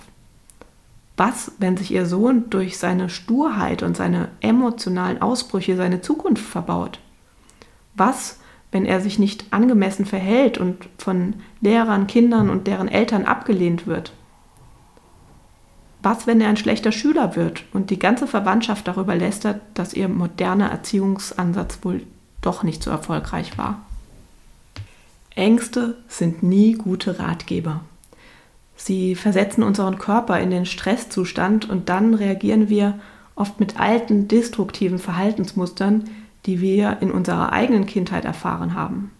Was, 1.17 1.51
wenn 1.57 1.75
sich 1.75 1.91
ihr 1.91 2.05
Sohn 2.05 2.49
durch 2.49 2.77
seine 2.77 3.09
Sturheit 3.09 3.83
und 3.83 3.97
seine 3.97 4.29
emotionalen 4.39 5.21
Ausbrüche 5.21 5.75
seine 5.75 6.01
Zukunft 6.01 6.45
verbaut? 6.45 6.99
Was, 7.95 8.39
wenn 8.71 8.85
er 8.85 9.01
sich 9.01 9.19
nicht 9.19 9.45
angemessen 9.51 10.05
verhält 10.05 10.57
und 10.57 10.89
von 10.97 11.35
Lehrern, 11.61 12.07
Kindern 12.07 12.49
und 12.49 12.67
deren 12.67 12.87
Eltern 12.87 13.25
abgelehnt 13.25 13.87
wird? 13.87 14.13
Was, 16.03 16.27
wenn 16.27 16.41
er 16.41 16.49
ein 16.49 16.57
schlechter 16.57 16.91
Schüler 16.91 17.35
wird 17.35 17.63
und 17.73 17.89
die 17.89 17.99
ganze 17.99 18.27
Verwandtschaft 18.27 18.87
darüber 18.87 19.15
lästert, 19.15 19.61
dass 19.73 19.93
ihr 19.93 20.07
moderner 20.07 20.69
Erziehungsansatz 20.69 21.79
wohl 21.81 22.03
doch 22.41 22.63
nicht 22.63 22.83
so 22.83 22.91
erfolgreich 22.91 23.57
war? 23.57 23.81
Ängste 25.35 25.97
sind 26.07 26.43
nie 26.43 26.73
gute 26.73 27.19
Ratgeber. 27.19 27.81
Sie 28.75 29.15
versetzen 29.15 29.63
unseren 29.63 29.97
Körper 29.97 30.39
in 30.39 30.51
den 30.51 30.65
Stresszustand 30.65 31.69
und 31.69 31.89
dann 31.89 32.13
reagieren 32.13 32.69
wir 32.69 32.99
oft 33.35 33.59
mit 33.59 33.79
alten, 33.79 34.27
destruktiven 34.27 34.99
Verhaltensmustern, 34.99 36.05
die 36.45 36.61
wir 36.61 36.97
in 37.01 37.11
unserer 37.11 37.51
eigenen 37.51 37.85
Kindheit 37.85 38.25
erfahren 38.25 38.73
haben. 38.73 39.11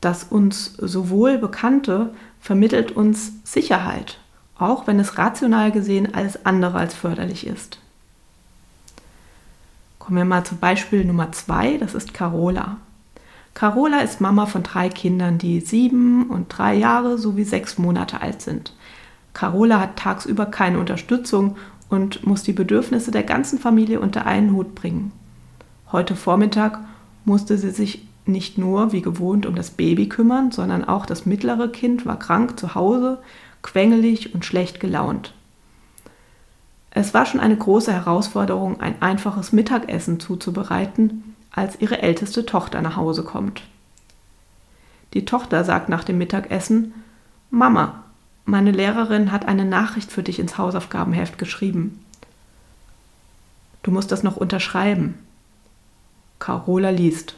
Das 0.00 0.24
uns 0.24 0.74
sowohl 0.74 1.38
Bekannte 1.38 2.14
vermittelt 2.40 2.92
uns 2.92 3.32
Sicherheit, 3.44 4.18
auch 4.58 4.86
wenn 4.86 5.00
es 5.00 5.18
rational 5.18 5.72
gesehen 5.72 6.14
alles 6.14 6.44
andere 6.44 6.78
als 6.78 6.94
förderlich 6.94 7.46
ist. 7.46 7.78
Kommen 9.98 10.18
wir 10.18 10.24
mal 10.24 10.44
zu 10.44 10.54
Beispiel 10.56 11.04
Nummer 11.04 11.32
zwei, 11.32 11.78
das 11.78 11.94
ist 11.94 12.14
Carola. 12.14 12.76
Carola 13.54 14.00
ist 14.00 14.20
Mama 14.20 14.46
von 14.46 14.62
drei 14.62 14.90
Kindern, 14.90 15.38
die 15.38 15.60
sieben 15.60 16.28
und 16.28 16.46
drei 16.48 16.74
Jahre 16.74 17.16
sowie 17.16 17.44
sechs 17.44 17.78
Monate 17.78 18.20
alt 18.20 18.42
sind. 18.42 18.74
Carola 19.32 19.80
hat 19.80 19.96
tagsüber 19.96 20.46
keine 20.46 20.78
Unterstützung 20.78 21.56
und 21.88 22.26
muss 22.26 22.42
die 22.42 22.52
Bedürfnisse 22.52 23.10
der 23.10 23.22
ganzen 23.22 23.58
Familie 23.58 24.00
unter 24.00 24.26
einen 24.26 24.52
Hut 24.52 24.74
bringen. 24.74 25.10
Heute 25.92 26.16
Vormittag 26.16 26.80
musste 27.24 27.58
sie 27.58 27.70
sich 27.70 28.06
nicht 28.24 28.58
nur 28.58 28.92
wie 28.92 29.02
gewohnt 29.02 29.46
um 29.46 29.54
das 29.54 29.70
Baby 29.70 30.08
kümmern, 30.08 30.50
sondern 30.50 30.84
auch 30.84 31.06
das 31.06 31.26
mittlere 31.26 31.68
Kind 31.68 32.06
war 32.06 32.18
krank 32.18 32.58
zu 32.58 32.74
Hause, 32.74 33.18
quengelig 33.62 34.34
und 34.34 34.44
schlecht 34.44 34.80
gelaunt. 34.80 35.32
Es 36.90 37.14
war 37.14 37.26
schon 37.26 37.40
eine 37.40 37.56
große 37.56 37.92
Herausforderung, 37.92 38.80
ein 38.80 39.00
einfaches 39.00 39.52
Mittagessen 39.52 40.18
zuzubereiten, 40.18 41.36
als 41.52 41.80
ihre 41.80 42.02
älteste 42.02 42.46
Tochter 42.46 42.82
nach 42.82 42.96
Hause 42.96 43.22
kommt. 43.22 43.62
Die 45.14 45.24
Tochter 45.24 45.62
sagt 45.62 45.88
nach 45.88 46.04
dem 46.04 46.18
Mittagessen 46.18 46.94
Mama, 47.50 48.02
meine 48.44 48.70
Lehrerin 48.70 49.30
hat 49.30 49.46
eine 49.46 49.64
Nachricht 49.64 50.10
für 50.10 50.22
dich 50.22 50.38
ins 50.38 50.58
Hausaufgabenheft 50.58 51.38
geschrieben. 51.38 52.04
Du 53.82 53.90
musst 53.90 54.10
das 54.10 54.22
noch 54.22 54.36
unterschreiben. 54.36 55.14
Carola 56.38 56.90
liest. 56.90 57.36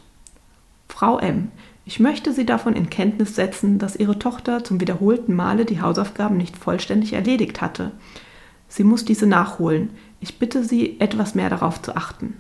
Frau 0.88 1.18
M., 1.18 1.50
ich 1.84 2.00
möchte 2.00 2.34
Sie 2.34 2.44
davon 2.44 2.74
in 2.74 2.90
Kenntnis 2.90 3.34
setzen, 3.34 3.78
dass 3.78 3.96
Ihre 3.96 4.18
Tochter 4.18 4.62
zum 4.62 4.78
wiederholten 4.78 5.34
Male 5.34 5.64
die 5.64 5.80
Hausaufgaben 5.80 6.36
nicht 6.36 6.58
vollständig 6.58 7.14
erledigt 7.14 7.62
hatte. 7.62 7.92
Sie 8.68 8.84
muss 8.84 9.06
diese 9.06 9.26
nachholen. 9.26 9.90
Ich 10.20 10.38
bitte 10.38 10.64
Sie, 10.64 11.00
etwas 11.00 11.34
mehr 11.34 11.48
darauf 11.48 11.80
zu 11.80 11.96
achten. 11.96 12.36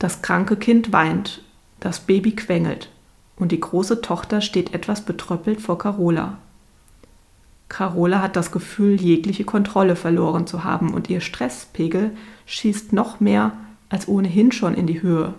Das 0.00 0.22
kranke 0.22 0.56
Kind 0.56 0.92
weint, 0.92 1.42
das 1.78 2.00
Baby 2.00 2.34
quengelt 2.34 2.90
und 3.36 3.52
die 3.52 3.60
große 3.60 4.00
Tochter 4.00 4.40
steht 4.40 4.74
etwas 4.74 5.02
betröppelt 5.02 5.60
vor 5.60 5.78
Carola. 5.78 6.38
Carola 7.68 8.20
hat 8.20 8.34
das 8.34 8.50
Gefühl, 8.50 9.00
jegliche 9.00 9.44
Kontrolle 9.44 9.94
verloren 9.94 10.46
zu 10.46 10.64
haben 10.64 10.92
und 10.92 11.08
ihr 11.08 11.20
Stresspegel 11.20 12.10
schießt 12.46 12.92
noch 12.92 13.20
mehr 13.20 13.52
als 13.90 14.08
ohnehin 14.08 14.52
schon 14.52 14.74
in 14.74 14.86
die 14.86 15.02
Höhe. 15.02 15.34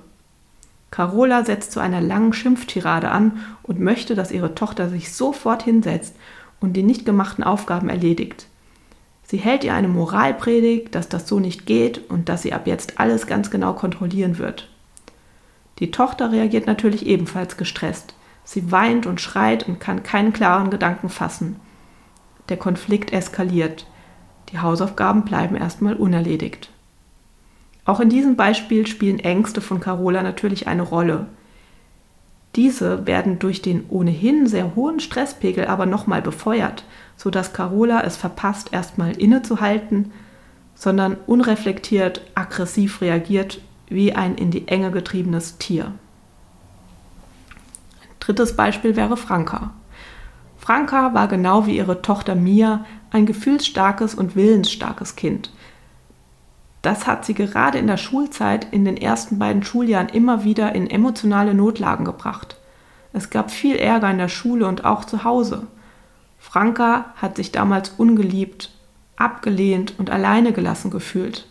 Carola 0.91 1.45
setzt 1.45 1.71
zu 1.71 1.79
einer 1.79 2.01
langen 2.01 2.33
Schimpftirade 2.33 3.09
an 3.09 3.39
und 3.63 3.79
möchte, 3.79 4.13
dass 4.13 4.31
ihre 4.31 4.53
Tochter 4.53 4.89
sich 4.89 5.13
sofort 5.13 5.63
hinsetzt 5.63 6.15
und 6.59 6.73
die 6.73 6.83
nicht 6.83 7.05
gemachten 7.05 7.43
Aufgaben 7.43 7.89
erledigt. 7.89 8.47
Sie 9.23 9.37
hält 9.37 9.63
ihr 9.63 9.73
eine 9.73 9.87
Moralpredigt, 9.87 10.93
dass 10.93 11.07
das 11.07 11.27
so 11.27 11.39
nicht 11.39 11.65
geht 11.65 12.09
und 12.09 12.27
dass 12.27 12.41
sie 12.41 12.51
ab 12.51 12.67
jetzt 12.67 12.99
alles 12.99 13.25
ganz 13.25 13.49
genau 13.49 13.71
kontrollieren 13.71 14.37
wird. 14.37 14.67
Die 15.79 15.89
Tochter 15.89 16.33
reagiert 16.33 16.67
natürlich 16.67 17.07
ebenfalls 17.07 17.55
gestresst. 17.55 18.13
Sie 18.43 18.71
weint 18.71 19.05
und 19.05 19.21
schreit 19.21 19.67
und 19.67 19.79
kann 19.79 20.03
keinen 20.03 20.33
klaren 20.33 20.69
Gedanken 20.69 21.07
fassen. 21.07 21.55
Der 22.49 22.57
Konflikt 22.57 23.13
eskaliert. 23.13 23.87
Die 24.51 24.59
Hausaufgaben 24.59 25.23
bleiben 25.23 25.55
erstmal 25.55 25.95
unerledigt. 25.95 26.69
Auch 27.85 27.99
in 27.99 28.09
diesem 28.09 28.35
Beispiel 28.35 28.85
spielen 28.87 29.19
Ängste 29.19 29.61
von 29.61 29.79
Carola 29.79 30.21
natürlich 30.23 30.67
eine 30.67 30.83
Rolle. 30.83 31.27
Diese 32.55 33.07
werden 33.07 33.39
durch 33.39 33.61
den 33.61 33.85
ohnehin 33.89 34.45
sehr 34.45 34.75
hohen 34.75 34.99
Stresspegel 34.99 35.65
aber 35.65 35.85
nochmal 35.85 36.21
befeuert, 36.21 36.83
sodass 37.15 37.53
Carola 37.53 38.01
es 38.01 38.17
verpasst, 38.17 38.73
erstmal 38.73 39.17
innezuhalten, 39.17 40.11
sondern 40.75 41.17
unreflektiert 41.27 42.21
aggressiv 42.35 43.01
reagiert 43.01 43.61
wie 43.87 44.13
ein 44.13 44.35
in 44.35 44.51
die 44.51 44.67
Enge 44.67 44.91
getriebenes 44.91 45.57
Tier. 45.57 45.93
Drittes 48.19 48.55
Beispiel 48.55 48.95
wäre 48.95 49.17
Franka. 49.17 49.73
Franka 50.57 51.13
war 51.13 51.27
genau 51.27 51.65
wie 51.65 51.77
ihre 51.77 52.01
Tochter 52.01 52.35
Mia 52.35 52.85
ein 53.11 53.25
gefühlsstarkes 53.25 54.13
und 54.13 54.35
willensstarkes 54.35 55.15
Kind. 55.15 55.51
Das 56.81 57.05
hat 57.05 57.25
sie 57.25 57.33
gerade 57.33 57.77
in 57.77 57.87
der 57.87 57.97
Schulzeit 57.97 58.67
in 58.71 58.85
den 58.85 58.97
ersten 58.97 59.37
beiden 59.37 59.63
Schuljahren 59.63 60.09
immer 60.09 60.43
wieder 60.43 60.73
in 60.73 60.89
emotionale 60.89 61.53
Notlagen 61.53 62.05
gebracht. 62.05 62.57
Es 63.13 63.29
gab 63.29 63.51
viel 63.51 63.75
Ärger 63.75 64.09
in 64.09 64.17
der 64.17 64.29
Schule 64.29 64.67
und 64.67 64.85
auch 64.85 65.05
zu 65.05 65.23
Hause. 65.23 65.67
Franka 66.39 67.13
hat 67.17 67.35
sich 67.35 67.51
damals 67.51 67.89
ungeliebt, 67.97 68.71
abgelehnt 69.15 69.95
und 69.99 70.09
alleine 70.09 70.53
gelassen 70.53 70.89
gefühlt. 70.89 71.47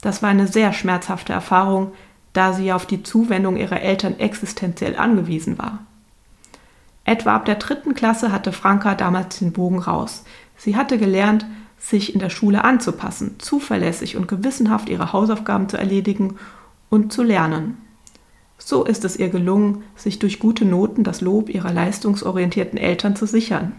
Das 0.00 0.22
war 0.22 0.30
eine 0.30 0.46
sehr 0.46 0.72
schmerzhafte 0.72 1.32
Erfahrung, 1.32 1.92
da 2.32 2.52
sie 2.52 2.72
auf 2.72 2.86
die 2.86 3.02
Zuwendung 3.02 3.56
ihrer 3.56 3.80
Eltern 3.80 4.18
existenziell 4.18 4.96
angewiesen 4.96 5.58
war. 5.58 5.80
Etwa 7.04 7.34
ab 7.34 7.44
der 7.44 7.56
dritten 7.56 7.94
Klasse 7.94 8.32
hatte 8.32 8.52
Franka 8.52 8.94
damals 8.94 9.38
den 9.38 9.52
Bogen 9.52 9.80
raus. 9.80 10.24
Sie 10.56 10.76
hatte 10.76 10.96
gelernt, 10.96 11.44
sich 11.80 12.14
in 12.14 12.20
der 12.20 12.30
Schule 12.30 12.62
anzupassen, 12.62 13.36
zuverlässig 13.38 14.16
und 14.16 14.28
gewissenhaft 14.28 14.88
ihre 14.88 15.12
Hausaufgaben 15.12 15.68
zu 15.68 15.78
erledigen 15.78 16.36
und 16.90 17.12
zu 17.12 17.22
lernen. 17.22 17.78
So 18.58 18.84
ist 18.84 19.04
es 19.04 19.16
ihr 19.16 19.30
gelungen, 19.30 19.82
sich 19.96 20.18
durch 20.18 20.38
gute 20.38 20.66
Noten 20.66 21.02
das 21.02 21.22
Lob 21.22 21.48
ihrer 21.48 21.72
leistungsorientierten 21.72 22.78
Eltern 22.78 23.16
zu 23.16 23.26
sichern. 23.26 23.72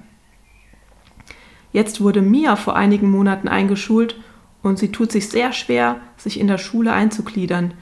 Jetzt 1.71 2.01
wurde 2.01 2.21
Mia 2.21 2.55
vor 2.55 2.75
einigen 2.75 3.09
Monaten 3.09 3.47
eingeschult 3.47 4.19
und 4.63 4.79
sie 4.79 4.91
tut 4.91 5.11
sich 5.11 5.29
sehr 5.29 5.53
schwer, 5.53 5.97
sich 6.17 6.39
in 6.39 6.47
der 6.47 6.57
Schule 6.57 6.93
einzugliedern, 6.93 7.75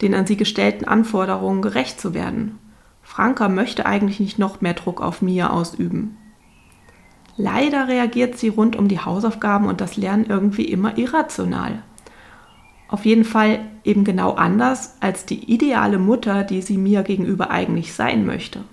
den 0.00 0.14
an 0.14 0.26
sie 0.26 0.36
gestellten 0.36 0.86
Anforderungen 0.86 1.62
gerecht 1.62 2.00
zu 2.00 2.14
werden. 2.14 2.58
Franka 3.02 3.48
möchte 3.48 3.86
eigentlich 3.86 4.20
nicht 4.20 4.38
noch 4.38 4.60
mehr 4.60 4.74
Druck 4.74 5.00
auf 5.00 5.22
Mia 5.22 5.50
ausüben. 5.50 6.17
Leider 7.40 7.86
reagiert 7.86 8.36
sie 8.36 8.48
rund 8.48 8.74
um 8.74 8.88
die 8.88 8.98
Hausaufgaben 8.98 9.68
und 9.68 9.80
das 9.80 9.96
Lernen 9.96 10.26
irgendwie 10.28 10.64
immer 10.64 10.98
irrational. 10.98 11.84
Auf 12.88 13.04
jeden 13.04 13.24
Fall 13.24 13.60
eben 13.84 14.02
genau 14.02 14.32
anders 14.32 14.96
als 14.98 15.24
die 15.24 15.44
ideale 15.52 15.98
Mutter, 15.98 16.42
die 16.42 16.62
sie 16.62 16.76
mir 16.76 17.04
gegenüber 17.04 17.50
eigentlich 17.50 17.92
sein 17.92 18.26
möchte. 18.26 18.64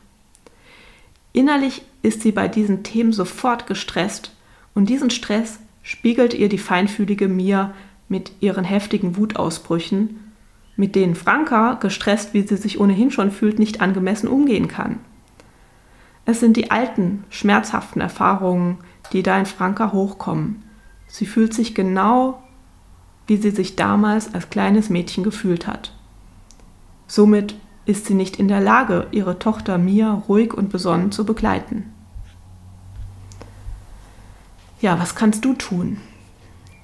Innerlich 1.31 1.83
ist 2.01 2.21
sie 2.21 2.31
bei 2.31 2.47
diesen 2.47 2.81
Themen 2.81 3.13
sofort 3.13 3.67
gestresst 3.67 4.31
und 4.73 4.89
diesen 4.89 5.11
Stress 5.11 5.59
spiegelt 5.83 6.33
ihr 6.33 6.49
die 6.49 6.57
feinfühlige 6.57 7.27
Mia 7.27 7.73
mit 8.09 8.31
ihren 8.39 8.63
heftigen 8.63 9.15
Wutausbrüchen, 9.15 10.31
mit 10.75 10.95
denen 10.95 11.13
Franka, 11.13 11.75
gestresst 11.75 12.33
wie 12.33 12.41
sie 12.41 12.57
sich 12.57 12.79
ohnehin 12.79 13.11
schon 13.11 13.29
fühlt, 13.29 13.59
nicht 13.59 13.79
angemessen 13.79 14.27
umgehen 14.27 14.67
kann. 14.67 14.99
Es 16.25 16.39
sind 16.39 16.57
die 16.57 16.71
alten, 16.71 17.23
schmerzhaften 17.29 18.01
Erfahrungen, 18.01 18.79
die 19.13 19.21
da 19.21 19.37
in 19.37 19.45
Franka 19.45 19.91
hochkommen. 19.91 20.63
Sie 21.07 21.25
fühlt 21.25 21.53
sich 21.53 21.75
genau, 21.75 22.41
wie 23.27 23.37
sie 23.37 23.51
sich 23.51 23.75
damals 23.75 24.33
als 24.33 24.49
kleines 24.49 24.89
Mädchen 24.89 25.23
gefühlt 25.23 25.67
hat. 25.67 25.93
Somit 27.07 27.55
ist 27.85 28.07
sie 28.07 28.15
nicht 28.15 28.37
in 28.37 28.47
der 28.47 28.61
Lage, 28.61 29.07
ihre 29.11 29.37
Tochter 29.37 29.77
Mia 29.77 30.11
ruhig 30.27 30.53
und 30.53 30.71
besonnen 30.71 31.11
zu 31.11 31.25
begleiten. 31.25 31.91
Ja, 34.81 34.99
was 34.99 35.15
kannst 35.15 35.45
du 35.45 35.53
tun? 35.53 35.97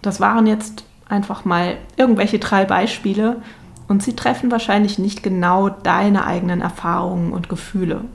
Das 0.02 0.20
waren 0.20 0.48
jetzt 0.48 0.86
einfach 1.10 1.46
mal 1.46 1.78
irgendwelche 1.98 2.40
drei 2.40 2.66
Beispiele 2.66 3.42
und 3.88 4.02
sie 4.02 4.16
treffen 4.16 4.52
wahrscheinlich 4.52 4.98
nicht 4.98 5.24
genau 5.24 5.70
deine 5.70 6.26
eigenen 6.26 6.62
Erfahrungen 6.62 7.34
und 7.34 7.50
Gefühle. 7.50 8.06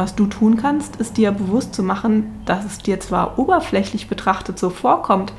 Was 0.00 0.14
du 0.14 0.24
tun 0.24 0.56
kannst, 0.56 0.96
ist 0.96 1.18
dir 1.18 1.30
bewusst 1.30 1.74
zu 1.74 1.82
machen, 1.82 2.40
dass 2.46 2.64
es 2.64 2.78
dir 2.78 3.00
zwar 3.00 3.38
oberflächlich 3.38 4.08
betrachtet 4.08 4.58
so 4.58 4.70
vorkommt, 4.70 5.34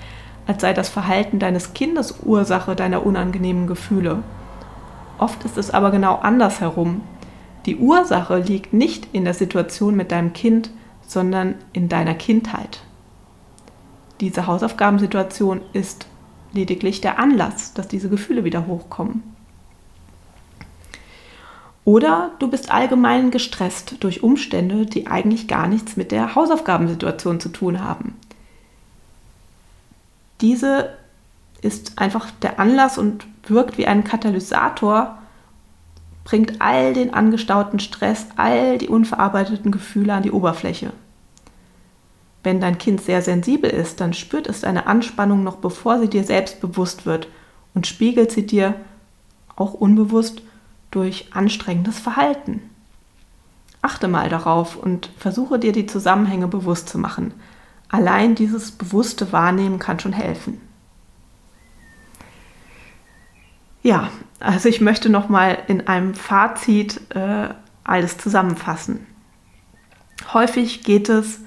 als 0.45 0.61
sei 0.61 0.71
das 0.71 0.87
Verhalten 0.87 1.39
deines 1.39 1.73
Kindes 1.73 2.19
Ursache 2.23 2.75
deiner 2.75 3.03
unangenehmen 3.03 3.65
Gefühle. 3.65 4.21
Oft 5.17 5.45
ist 5.45 5.57
es 5.57 5.71
aber 5.71 5.89
genau 5.89 6.17
andersherum. 6.17 7.01
Die 7.65 7.77
Ursache 7.77 8.37
liegt 8.37 8.71
nicht 8.71 9.07
in 9.13 9.23
der 9.25 9.33
Situation 9.33 9.95
mit 9.95 10.11
deinem 10.11 10.31
Kind, 10.33 10.69
sondern 11.07 11.55
in 11.73 11.89
deiner 11.89 12.13
Kindheit. 12.13 12.83
Diese 14.19 14.45
Hausaufgabensituation 14.45 15.61
ist 15.73 16.05
lediglich 16.53 17.01
der 17.01 17.17
Anlass, 17.17 17.73
dass 17.73 17.87
diese 17.87 18.09
Gefühle 18.09 18.43
wieder 18.43 18.67
hochkommen. 18.67 19.23
Oder 21.83 22.31
du 22.39 22.47
bist 22.47 22.71
allgemein 22.71 23.31
gestresst 23.31 23.95
durch 24.01 24.21
Umstände, 24.21 24.85
die 24.85 25.07
eigentlich 25.07 25.47
gar 25.47 25.67
nichts 25.67 25.97
mit 25.97 26.11
der 26.11 26.35
Hausaufgabensituation 26.35 27.39
zu 27.39 27.49
tun 27.49 27.83
haben. 27.83 28.15
Diese 30.41 30.89
ist 31.61 31.99
einfach 31.99 32.29
der 32.41 32.59
Anlass 32.59 32.97
und 32.97 33.25
wirkt 33.47 33.77
wie 33.77 33.87
ein 33.87 34.03
Katalysator, 34.03 35.17
bringt 36.23 36.61
all 36.61 36.93
den 36.93 37.13
angestauten 37.13 37.79
Stress, 37.79 38.27
all 38.35 38.77
die 38.77 38.87
unverarbeiteten 38.87 39.71
Gefühle 39.71 40.13
an 40.13 40.23
die 40.23 40.31
Oberfläche. 40.31 40.93
Wenn 42.43 42.59
dein 42.59 42.77
Kind 42.77 43.01
sehr 43.01 43.21
sensibel 43.21 43.69
ist, 43.69 44.01
dann 44.01 44.13
spürt 44.13 44.47
es 44.47 44.61
deine 44.61 44.87
Anspannung 44.87 45.43
noch 45.43 45.57
bevor 45.57 45.99
sie 45.99 46.09
dir 46.09 46.23
selbst 46.23 46.59
bewusst 46.61 47.05
wird 47.05 47.27
und 47.73 47.87
spiegelt 47.87 48.31
sie 48.31 48.45
dir 48.45 48.75
auch 49.55 49.73
unbewusst 49.73 50.41
durch 50.91 51.29
anstrengendes 51.33 51.99
Verhalten. 51.99 52.61
Achte 53.81 54.07
mal 54.07 54.29
darauf 54.29 54.75
und 54.75 55.09
versuche 55.17 55.57
dir 55.57 55.71
die 55.71 55.87
Zusammenhänge 55.87 56.47
bewusst 56.47 56.89
zu 56.89 56.99
machen. 56.99 57.33
Allein 57.89 58.35
dieses 58.35 58.71
bewusste 58.71 59.31
Wahrnehmen 59.31 59.79
kann 59.79 59.99
schon 59.99 60.13
helfen. 60.13 60.61
Ja, 63.83 64.09
also 64.39 64.69
ich 64.69 64.81
möchte 64.81 65.09
noch 65.09 65.29
mal 65.29 65.57
in 65.67 65.87
einem 65.87 66.13
Fazit 66.13 67.01
äh, 67.15 67.49
alles 67.83 68.17
zusammenfassen. 68.17 69.07
Häufig 70.33 70.83
geht 70.83 71.09
es 71.09 71.39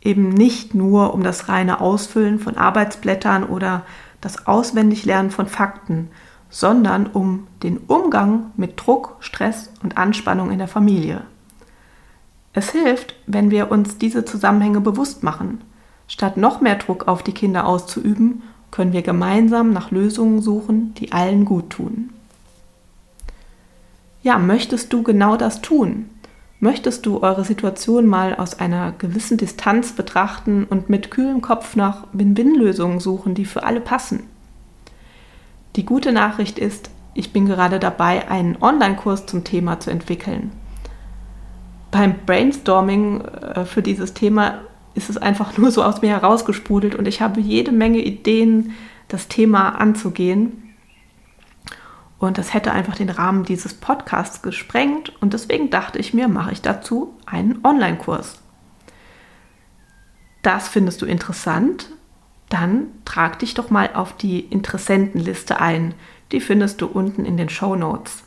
eben 0.00 0.28
nicht 0.28 0.74
nur 0.74 1.12
um 1.12 1.22
das 1.22 1.48
reine 1.48 1.80
Ausfüllen 1.80 2.38
von 2.38 2.56
Arbeitsblättern 2.56 3.44
oder 3.44 3.84
das 4.20 4.46
Auswendiglernen 4.46 5.30
von 5.30 5.46
Fakten, 5.48 6.10
sondern 6.50 7.06
um 7.06 7.46
den 7.62 7.78
Umgang 7.78 8.50
mit 8.56 8.74
Druck, 8.76 9.16
Stress 9.20 9.70
und 9.82 9.96
Anspannung 9.96 10.50
in 10.50 10.58
der 10.58 10.68
Familie. 10.68 11.22
Es 12.52 12.70
hilft, 12.70 13.14
wenn 13.26 13.50
wir 13.50 13.70
uns 13.70 13.98
diese 13.98 14.24
Zusammenhänge 14.24 14.80
bewusst 14.80 15.22
machen. 15.22 15.60
Statt 16.08 16.36
noch 16.36 16.60
mehr 16.60 16.74
Druck 16.74 17.06
auf 17.06 17.22
die 17.22 17.32
Kinder 17.32 17.66
auszuüben, 17.66 18.42
können 18.72 18.92
wir 18.92 19.02
gemeinsam 19.02 19.72
nach 19.72 19.92
Lösungen 19.92 20.42
suchen, 20.42 20.92
die 20.94 21.12
allen 21.12 21.44
gut 21.44 21.70
tun. 21.70 22.10
Ja, 24.22 24.38
möchtest 24.38 24.92
du 24.92 25.02
genau 25.02 25.36
das 25.36 25.62
tun? 25.62 26.10
Möchtest 26.58 27.06
du 27.06 27.22
eure 27.22 27.44
Situation 27.44 28.06
mal 28.06 28.34
aus 28.34 28.58
einer 28.58 28.92
gewissen 28.92 29.38
Distanz 29.38 29.92
betrachten 29.92 30.66
und 30.68 30.90
mit 30.90 31.10
kühlem 31.10 31.40
Kopf 31.40 31.74
nach 31.74 32.06
Win-Win-Lösungen 32.12 33.00
suchen, 33.00 33.34
die 33.34 33.46
für 33.46 33.62
alle 33.62 33.80
passen? 33.80 34.24
Die 35.76 35.84
gute 35.84 36.12
Nachricht 36.12 36.58
ist, 36.58 36.90
ich 37.14 37.32
bin 37.32 37.46
gerade 37.46 37.78
dabei, 37.78 38.28
einen 38.28 38.60
Online-Kurs 38.60 39.26
zum 39.26 39.44
Thema 39.44 39.80
zu 39.80 39.90
entwickeln. 39.90 40.52
Beim 41.90 42.14
Brainstorming 42.24 43.20
äh, 43.20 43.64
für 43.64 43.82
dieses 43.82 44.14
Thema 44.14 44.60
ist 44.94 45.10
es 45.10 45.16
einfach 45.16 45.58
nur 45.58 45.70
so 45.70 45.82
aus 45.82 46.02
mir 46.02 46.10
herausgesprudelt 46.10 46.94
und 46.94 47.06
ich 47.06 47.20
habe 47.20 47.40
jede 47.40 47.72
Menge 47.72 47.98
Ideen, 47.98 48.72
das 49.08 49.28
Thema 49.28 49.70
anzugehen. 49.70 50.74
Und 52.18 52.36
das 52.36 52.52
hätte 52.52 52.72
einfach 52.72 52.96
den 52.96 53.08
Rahmen 53.08 53.44
dieses 53.44 53.74
Podcasts 53.74 54.42
gesprengt 54.42 55.12
und 55.20 55.32
deswegen 55.32 55.70
dachte 55.70 55.98
ich 55.98 56.12
mir, 56.12 56.28
mache 56.28 56.52
ich 56.52 56.62
dazu 56.62 57.14
einen 57.26 57.64
Online-Kurs. 57.64 58.40
Das 60.42 60.68
findest 60.68 61.02
du 61.02 61.06
interessant 61.06 61.88
dann 62.50 62.88
trag 63.06 63.38
dich 63.38 63.54
doch 63.54 63.70
mal 63.70 63.90
auf 63.94 64.14
die 64.16 64.40
Interessentenliste 64.40 65.60
ein. 65.60 65.94
Die 66.32 66.40
findest 66.40 66.82
du 66.82 66.86
unten 66.86 67.24
in 67.24 67.38
den 67.38 67.48
Show 67.48 67.76
Notes. 67.76 68.24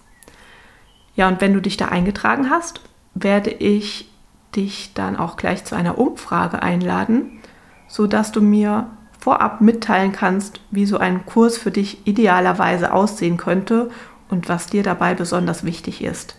Ja, 1.16 1.28
und 1.28 1.42
wenn 1.42 1.54
du 1.54 1.62
dich 1.62 1.78
da 1.78 1.90
eingetragen 1.90 2.50
hast, 2.50 2.82
werde 3.14 3.52
ich 3.52 4.10
dich 4.56 4.94
dann 4.94 5.16
auch 5.16 5.38
gleich 5.38 5.66
zu 5.66 5.76
einer 5.76 5.98
Umfrage 5.98 6.64
einladen, 6.64 7.42
sodass 7.88 8.32
du 8.32 8.42
mir 8.42 8.88
vorab 9.20 9.62
mitteilen 9.62 10.12
kannst, 10.12 10.60
wie 10.72 10.86
so 10.86 10.98
ein 10.98 11.26
Kurs 11.26 11.58
für 11.58 11.72
dich 11.72 12.06
idealerweise 12.08 12.94
aussehen 12.94 13.38
könnte 13.38 13.92
und 14.30 14.50
was 14.50 14.68
dir 14.68 14.84
dabei 14.84 15.14
besonders 15.14 15.64
wichtig 15.64 16.04
ist. 16.04 16.36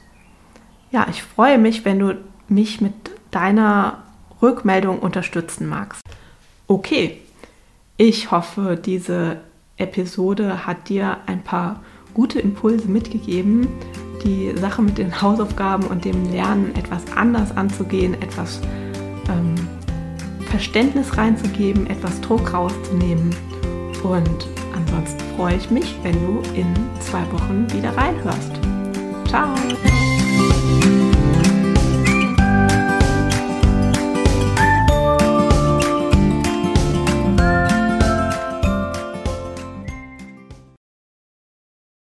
Ja, 0.90 1.06
ich 1.08 1.22
freue 1.22 1.58
mich, 1.58 1.84
wenn 1.84 1.98
du 1.98 2.16
mich 2.48 2.80
mit 2.80 2.94
deiner 3.30 4.02
Rückmeldung 4.42 4.98
unterstützen 4.98 5.68
magst. 5.68 6.02
Okay, 6.66 7.20
ich 7.96 8.30
hoffe, 8.30 8.78
diese 8.82 9.38
Episode 9.76 10.66
hat 10.66 10.88
dir 10.88 11.18
ein 11.26 11.42
paar 11.42 11.82
gute 12.12 12.40
Impulse 12.40 12.88
mitgegeben, 12.88 13.68
die 14.24 14.56
Sache 14.56 14.82
mit 14.82 14.98
den 14.98 15.20
Hausaufgaben 15.20 15.86
und 15.86 16.04
dem 16.04 16.30
Lernen 16.30 16.74
etwas 16.76 17.02
anders 17.14 17.56
anzugehen, 17.56 18.14
etwas 18.22 18.60
ähm, 19.28 19.54
Verständnis 20.46 21.16
reinzugeben, 21.16 21.86
etwas 21.88 22.20
Druck 22.20 22.52
rauszunehmen. 22.52 23.34
Und 24.02 24.48
ansonsten 24.74 25.20
freue 25.36 25.56
ich 25.56 25.70
mich, 25.70 25.96
wenn 26.02 26.14
du 26.14 26.42
in 26.54 26.66
zwei 27.00 27.22
Wochen 27.32 27.66
wieder 27.72 27.96
reinhörst. 27.96 28.52
Ciao! 29.26 29.54